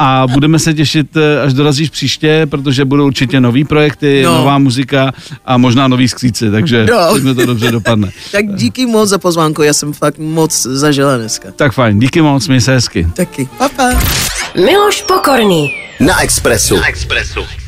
A 0.00 0.26
budeme 0.26 0.58
se 0.58 0.74
těšit, 0.74 1.16
až 1.44 1.54
dorazíš 1.54 1.90
příště, 1.90 2.46
protože 2.50 2.84
budou 2.84 3.06
určitě 3.06 3.40
nový 3.40 3.64
projekty, 3.64 4.22
no. 4.24 4.34
nová 4.34 4.58
muzika 4.58 5.12
a 5.44 5.56
možná 5.56 5.88
nový 5.88 6.08
skříci, 6.08 6.50
takže 6.50 6.86
no. 7.22 7.34
to 7.34 7.46
dobře 7.46 7.70
dopadne. 7.70 8.10
tak 8.32 8.54
díky 8.54 8.86
moc 8.86 9.08
za 9.08 9.18
pozvánku, 9.18 9.62
já 9.62 9.72
jsem 9.72 9.92
fakt 9.92 10.18
moc 10.18 10.41
zažila 10.50 11.16
dneska. 11.16 11.48
Tak 11.56 11.72
fajn, 11.72 11.98
díky 11.98 12.22
moc, 12.22 12.48
měj 12.48 12.60
se 12.60 12.72
hezky. 12.72 13.06
Taky, 13.14 13.48
papa. 13.58 13.90
Miloš 14.54 15.02
Pokorný. 15.02 15.70
Na 16.00 16.22
Expressu. 16.22 16.76
Na 16.76 16.88
Expressu. 16.88 17.61